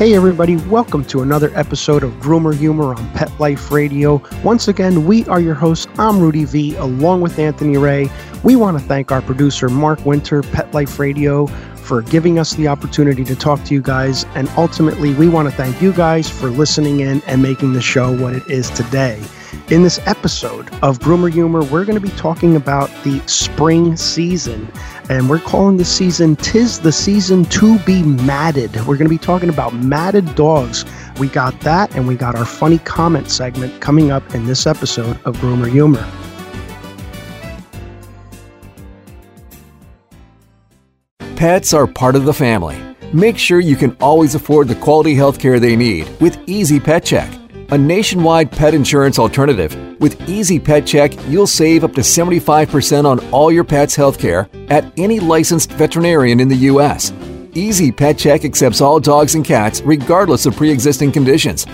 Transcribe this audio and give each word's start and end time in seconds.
Hey, 0.00 0.14
everybody, 0.14 0.56
welcome 0.56 1.04
to 1.08 1.20
another 1.20 1.52
episode 1.54 2.02
of 2.02 2.12
Groomer 2.12 2.56
Humor 2.56 2.94
on 2.94 3.10
Pet 3.10 3.30
Life 3.38 3.70
Radio. 3.70 4.22
Once 4.42 4.66
again, 4.66 5.04
we 5.04 5.26
are 5.26 5.42
your 5.42 5.52
hosts. 5.52 5.88
I'm 5.98 6.18
Rudy 6.18 6.46
V, 6.46 6.74
along 6.76 7.20
with 7.20 7.38
Anthony 7.38 7.76
Ray. 7.76 8.08
We 8.42 8.56
want 8.56 8.78
to 8.78 8.82
thank 8.82 9.12
our 9.12 9.20
producer, 9.20 9.68
Mark 9.68 10.06
Winter, 10.06 10.42
Pet 10.42 10.72
Life 10.72 10.98
Radio, 10.98 11.48
for 11.76 12.00
giving 12.00 12.38
us 12.38 12.54
the 12.54 12.66
opportunity 12.66 13.24
to 13.24 13.36
talk 13.36 13.62
to 13.64 13.74
you 13.74 13.82
guys. 13.82 14.24
And 14.34 14.48
ultimately, 14.56 15.12
we 15.12 15.28
want 15.28 15.50
to 15.50 15.54
thank 15.54 15.82
you 15.82 15.92
guys 15.92 16.30
for 16.30 16.48
listening 16.48 17.00
in 17.00 17.20
and 17.26 17.42
making 17.42 17.74
the 17.74 17.82
show 17.82 18.16
what 18.16 18.34
it 18.34 18.50
is 18.50 18.70
today. 18.70 19.22
In 19.68 19.82
this 19.82 20.00
episode 20.06 20.72
of 20.82 20.98
Groomer 21.00 21.30
Humor, 21.30 21.62
we're 21.64 21.84
going 21.84 22.00
to 22.00 22.00
be 22.00 22.16
talking 22.16 22.56
about 22.56 22.88
the 23.04 23.20
spring 23.26 23.98
season. 23.98 24.72
And 25.10 25.28
we're 25.28 25.40
calling 25.40 25.76
this 25.76 25.92
season 25.92 26.36
Tis 26.36 26.78
the 26.78 26.92
Season 26.92 27.44
to 27.46 27.80
Be 27.80 28.00
Matted. 28.00 28.76
We're 28.86 28.96
going 28.96 28.98
to 28.98 29.08
be 29.08 29.18
talking 29.18 29.48
about 29.48 29.74
matted 29.74 30.36
dogs. 30.36 30.84
We 31.18 31.26
got 31.26 31.60
that, 31.62 31.92
and 31.96 32.06
we 32.06 32.14
got 32.14 32.36
our 32.36 32.44
funny 32.44 32.78
comment 32.78 33.28
segment 33.28 33.80
coming 33.80 34.12
up 34.12 34.36
in 34.36 34.46
this 34.46 34.68
episode 34.68 35.18
of 35.24 35.36
Groomer 35.38 35.68
Humor. 35.68 36.08
Pets 41.34 41.74
are 41.74 41.88
part 41.88 42.14
of 42.14 42.24
the 42.24 42.32
family. 42.32 42.80
Make 43.12 43.36
sure 43.36 43.58
you 43.58 43.74
can 43.74 43.96
always 44.00 44.36
afford 44.36 44.68
the 44.68 44.76
quality 44.76 45.16
health 45.16 45.40
care 45.40 45.58
they 45.58 45.74
need 45.74 46.08
with 46.20 46.38
Easy 46.46 46.78
Pet 46.78 47.04
Check, 47.04 47.28
a 47.70 47.78
nationwide 47.78 48.50
pet 48.50 48.74
insurance 48.74 49.18
alternative. 49.18 49.76
With 50.00 50.28
Easy 50.28 50.58
Pet 50.58 50.86
Check, 50.86 51.12
you'll 51.28 51.46
save 51.46 51.84
up 51.84 51.92
to 51.94 52.00
75% 52.00 53.04
on 53.04 53.20
all 53.30 53.52
your 53.52 53.64
pet's 53.64 53.94
health 53.94 54.18
care 54.18 54.48
at 54.68 54.90
any 54.96 55.20
licensed 55.20 55.72
veterinarian 55.72 56.40
in 56.40 56.48
the 56.48 56.56
U.S. 56.56 57.12
Easy 57.54 57.92
Pet 57.92 58.16
Check 58.16 58.44
accepts 58.44 58.80
all 58.80 59.00
dogs 59.00 59.34
and 59.34 59.44
cats 59.44 59.82
regardless 59.82 60.46
of 60.46 60.56
pre 60.56 60.70
existing 60.70 61.12
conditions. 61.12 61.64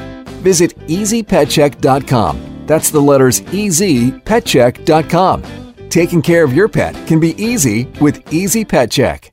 Visit 0.42 0.77
easypetcheck.com. 0.89 2.64
That's 2.67 2.91
the 2.91 3.00
letters 3.00 3.41
easypetcheck.com. 3.42 5.42
Taking 5.89 6.20
care 6.20 6.44
of 6.44 6.52
your 6.52 6.69
pet 6.69 7.06
can 7.06 7.20
be 7.20 7.41
easy 7.42 7.84
with 8.00 8.33
Easy 8.33 8.64
Pet 8.64 8.91
Check. 8.91 9.33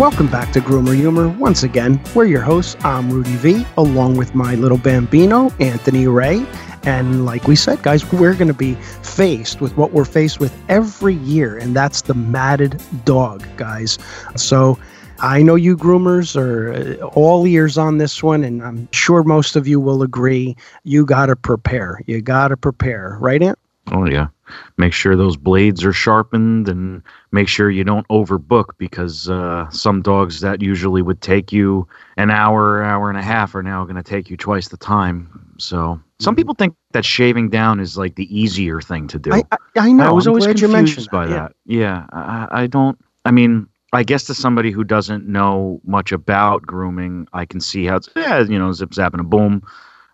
Welcome 0.00 0.28
back 0.28 0.50
to 0.54 0.60
Groomer 0.60 0.96
Humor. 0.96 1.28
Once 1.28 1.62
again, 1.62 2.00
we're 2.14 2.24
your 2.24 2.40
hosts. 2.40 2.74
I'm 2.86 3.10
Rudy 3.10 3.36
V, 3.36 3.66
along 3.76 4.16
with 4.16 4.34
my 4.34 4.54
little 4.54 4.78
bambino, 4.78 5.50
Anthony 5.60 6.06
Ray. 6.06 6.46
And 6.84 7.26
like 7.26 7.46
we 7.46 7.54
said, 7.54 7.82
guys, 7.82 8.10
we're 8.10 8.32
going 8.32 8.48
to 8.48 8.54
be 8.54 8.76
faced 8.76 9.60
with 9.60 9.76
what 9.76 9.92
we're 9.92 10.06
faced 10.06 10.40
with 10.40 10.58
every 10.70 11.16
year, 11.16 11.58
and 11.58 11.76
that's 11.76 12.00
the 12.00 12.14
matted 12.14 12.82
dog, 13.04 13.44
guys. 13.58 13.98
So 14.36 14.78
I 15.18 15.42
know 15.42 15.54
you 15.54 15.76
groomers 15.76 16.34
are 16.34 16.72
uh, 16.72 17.06
all 17.08 17.46
ears 17.46 17.76
on 17.76 17.98
this 17.98 18.22
one, 18.22 18.42
and 18.42 18.62
I'm 18.62 18.88
sure 18.92 19.22
most 19.22 19.54
of 19.54 19.68
you 19.68 19.80
will 19.80 20.02
agree. 20.02 20.56
You 20.82 21.04
got 21.04 21.26
to 21.26 21.36
prepare. 21.36 22.00
You 22.06 22.22
got 22.22 22.48
to 22.48 22.56
prepare, 22.56 23.18
right, 23.20 23.42
Ant? 23.42 23.58
Oh 23.92 24.06
yeah. 24.06 24.28
Make 24.76 24.92
sure 24.92 25.16
those 25.16 25.36
blades 25.36 25.84
are 25.84 25.92
sharpened 25.92 26.68
and 26.68 27.02
make 27.32 27.48
sure 27.48 27.70
you 27.70 27.84
don't 27.84 28.06
overbook 28.08 28.70
because 28.78 29.28
uh, 29.28 29.68
some 29.70 30.02
dogs 30.02 30.40
that 30.40 30.62
usually 30.62 31.02
would 31.02 31.20
take 31.20 31.52
you 31.52 31.86
an 32.16 32.30
hour, 32.30 32.82
hour 32.82 33.08
and 33.08 33.18
a 33.18 33.22
half 33.22 33.54
are 33.54 33.62
now 33.62 33.84
going 33.84 33.96
to 33.96 34.02
take 34.02 34.30
you 34.30 34.36
twice 34.36 34.68
the 34.68 34.76
time. 34.76 35.54
So 35.58 36.00
some 36.20 36.36
people 36.36 36.54
think 36.54 36.74
that 36.92 37.04
shaving 37.04 37.50
down 37.50 37.80
is 37.80 37.96
like 37.96 38.14
the 38.14 38.34
easier 38.36 38.80
thing 38.80 39.08
to 39.08 39.18
do. 39.18 39.32
I, 39.32 39.42
I, 39.52 39.56
I 39.76 39.92
know. 39.92 40.04
I 40.04 40.10
was 40.10 40.26
I'm 40.26 40.32
always 40.32 40.46
confused 40.46 41.10
by 41.10 41.26
that. 41.26 41.34
that. 41.34 41.52
Yeah, 41.66 42.06
I, 42.12 42.48
I 42.50 42.66
don't. 42.66 42.98
I 43.24 43.30
mean, 43.30 43.66
I 43.92 44.02
guess 44.02 44.24
to 44.24 44.34
somebody 44.34 44.70
who 44.70 44.84
doesn't 44.84 45.26
know 45.26 45.80
much 45.84 46.12
about 46.12 46.62
grooming, 46.62 47.26
I 47.32 47.44
can 47.44 47.60
see 47.60 47.86
how 47.86 47.96
it's 47.96 48.08
yeah, 48.14 48.40
you 48.40 48.58
know, 48.58 48.72
zip 48.72 48.94
zap 48.94 49.12
and 49.12 49.20
a 49.20 49.24
boom. 49.24 49.62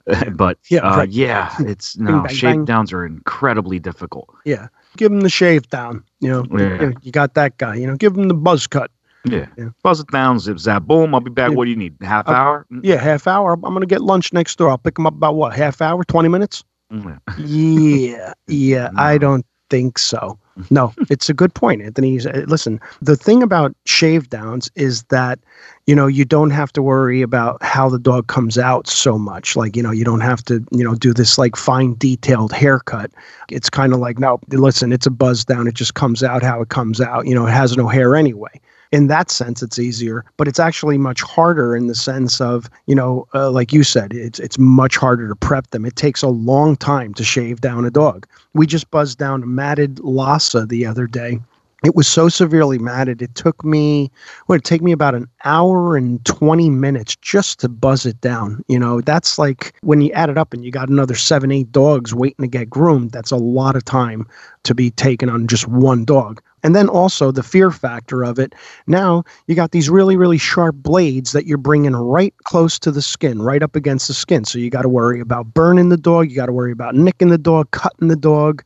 but 0.35 0.59
Yeah, 0.71 0.81
uh, 0.81 0.97
right. 0.99 1.09
yeah, 1.09 1.55
it's 1.61 1.97
no 1.99 2.23
bang, 2.23 2.35
shave 2.35 2.51
bang. 2.57 2.65
downs 2.65 2.93
are 2.93 3.05
incredibly 3.05 3.79
difficult. 3.79 4.29
Yeah. 4.45 4.69
Give 4.97 5.13
him 5.13 5.21
the 5.21 5.29
shave 5.29 5.69
down. 5.69 6.03
You 6.21 6.29
know, 6.31 6.47
Yeah. 6.59 6.81
you, 6.83 6.95
you 7.03 7.13
got 7.13 7.35
that 7.35 7.59
guy. 7.59 7.75
You 7.75 7.87
know, 7.87 7.97
give 7.97 8.17
him 8.17 8.29
the 8.29 8.35
buzz 8.35 8.67
cut. 8.67 8.91
Yeah. 9.25 9.47
Yeah. 9.59 9.71
Buzz 9.83 10.01
it 10.01 10.07
down, 10.13 10.39
zip 10.39 10.59
zap, 10.59 10.85
boom. 10.85 11.15
I'll 11.15 11.21
be 11.21 11.31
back. 11.31 11.51
Yeah. 11.51 11.57
What 11.57 11.65
do 11.65 11.71
you 11.71 11.77
need? 11.77 11.97
Half 12.01 12.29
Uh, 12.29 12.33
hour? 12.33 12.67
Yeah, 12.83 12.97
half 12.97 13.27
hour. 13.27 13.53
I'm 13.53 13.75
to 13.81 13.87
get 13.87 14.01
lunch 14.01 14.33
next 14.33 14.57
door. 14.57 14.71
I'll 14.71 14.79
pick 14.79 14.99
him 14.99 15.07
up 15.07 15.15
about 15.15 15.35
what, 15.35 15.53
half 15.55 15.83
hour, 15.83 16.05
20 16.05 16.29
minutes? 16.29 16.63
mm, 16.93 17.19
yeah. 17.29 17.37
Yeah, 17.39 18.33
yeah, 18.47 18.91
I 18.97 19.19
don't 19.19 19.45
think 19.71 19.99
so. 19.99 20.39
No, 20.71 20.95
it's 21.11 21.29
a 21.29 21.35
good 21.35 21.53
point, 21.53 21.83
Anthony. 21.83 22.19
Uh, 22.19 22.41
Listen, 22.47 22.81
the 23.03 23.17
thing 23.17 23.43
about 23.43 23.77
shave 23.85 24.31
downs 24.31 24.71
is 24.75 25.03
that, 25.05 25.39
you 25.87 25.95
know, 25.95 26.07
you 26.07 26.25
don't 26.25 26.51
have 26.51 26.73
to 26.73 26.83
worry 26.83 27.21
about 27.21 27.63
how 27.63 27.91
the 27.91 27.99
dog 27.99 28.27
comes 28.29 28.57
out 28.57 28.87
so 28.87 29.19
much. 29.19 29.55
Like, 29.55 29.77
you 29.77 29.83
know, 29.83 29.91
you 29.91 30.05
don't 30.05 30.21
have 30.21 30.43
to, 30.45 30.65
you 30.71 30.83
know, 30.83 30.95
do 30.95 31.13
this 31.13 31.37
like 31.37 31.57
fine 31.57 31.95
detailed 31.99 32.53
haircut. 32.53 33.11
It's 33.51 33.69
kind 33.69 33.93
of 33.93 33.99
like, 33.99 34.19
no, 34.19 34.41
listen, 34.49 34.93
it's 34.93 35.07
a 35.07 35.11
buzz 35.11 35.45
down. 35.45 35.67
It 35.67 35.75
just 35.75 35.95
comes 35.95 36.23
out 36.23 36.43
how 36.43 36.63
it 36.63 36.71
comes 36.71 37.01
out. 37.01 37.27
You 37.27 37.35
know, 37.35 37.47
it 37.47 37.53
has 37.53 37.77
no 37.77 37.87
hair 37.89 38.17
anyway. 38.17 38.61
In 38.93 39.09
that 39.09 39.31
sense, 39.31 39.63
it's 39.63 39.79
easier, 39.79 40.25
but 40.37 40.49
it's 40.49 40.61
actually 40.61 40.99
much 40.99 41.23
harder 41.23 41.77
in 41.77 41.87
the 41.87 41.95
sense 41.95 42.41
of, 42.41 42.71
you 42.87 42.95
know, 42.95 43.27
uh, 43.35 43.51
like 43.51 43.73
you 43.73 43.83
said, 43.83 44.13
it's 44.13 44.39
it's 44.39 44.59
much 44.59 44.97
harder 44.97 45.29
to 45.29 45.37
prep 45.37 45.71
them. 45.71 45.85
It 45.85 45.97
takes 45.97 46.23
a 46.23 46.29
long 46.29 46.77
time 46.77 47.15
to 47.15 47.25
shave 47.25 47.61
down 47.61 47.85
a 47.85 47.91
dog. 47.91 48.27
We 48.55 48.67
just 48.67 48.91
buzzed 48.91 49.19
down 49.19 49.43
a 49.43 49.47
matted 49.47 49.99
Lhasa 50.01 50.67
the 50.67 50.87
other 50.87 51.07
day. 51.07 51.41
It 51.85 51.95
was 51.95 52.09
so 52.09 52.29
severely 52.29 52.79
matted. 52.79 53.21
It 53.21 53.35
took 53.35 53.65
me, 53.65 54.11
what, 54.47 54.57
it 54.57 54.65
take 54.65 54.83
me 54.83 54.93
about 54.93 55.15
an 55.15 55.29
hour 55.45 55.97
and 55.97 56.25
20 56.25 56.71
minutes 56.71 57.17
just 57.17 57.61
to 57.61 57.69
buzz 57.69 58.07
it 58.07 58.21
down. 58.21 58.65
You 58.67 58.79
know, 58.79 59.03
that's 59.03 59.39
like 59.39 59.75
when 59.83 60.01
you 60.01 60.11
add 60.13 60.31
it 60.31 60.39
up 60.39 60.55
and 60.55 60.65
you 60.65 60.71
got 60.71 60.89
another 60.89 61.15
seven, 61.15 61.53
eight 61.53 61.71
dogs 61.71 62.15
waiting 62.15 62.43
to 62.43 62.49
get 62.49 62.71
groomed, 62.71 63.13
that's 63.13 63.31
a 63.31 63.37
lot 63.37 63.77
of 63.77 63.85
time 63.85 64.27
to 64.65 64.75
be 64.75 64.91
taken 64.91 65.29
on 65.29 65.47
just 65.47 65.69
one 65.69 66.05
dog. 66.05 66.41
And 66.67 66.75
then 66.75 66.89
also 66.89 67.31
the 67.31 67.45
fear 67.45 67.71
factor 67.71 68.25
of 68.25 68.41
it. 68.41 68.53
Now 68.89 69.23
you 69.47 69.55
got 69.55 69.71
these 69.71 69.89
really, 69.89 70.17
really 70.17 70.37
sharp 70.37 70.75
blades 70.75 71.31
that 71.31 71.47
you're 71.47 71.59
bringing 71.59 71.95
right 71.95 72.35
close 72.43 72.77
to 72.81 72.91
the 72.91 73.03
skin, 73.03 73.41
right 73.41 73.63
up 73.63 73.77
against 73.77 74.09
the 74.09 74.15
skin. 74.15 74.45
So 74.45 74.59
you 74.59 74.69
got 74.69 74.83
to 74.83 74.89
worry 74.89 75.21
about 75.21 75.55
burning 75.55 75.91
the 75.91 75.97
dog. 75.97 76.29
You 76.29 76.35
got 76.35 76.47
to 76.47 76.53
worry 76.53 76.73
about 76.73 76.97
nicking 76.97 77.29
the 77.29 77.39
dog, 77.39 77.71
cutting 77.71 78.09
the 78.09 78.17
dog, 78.17 78.65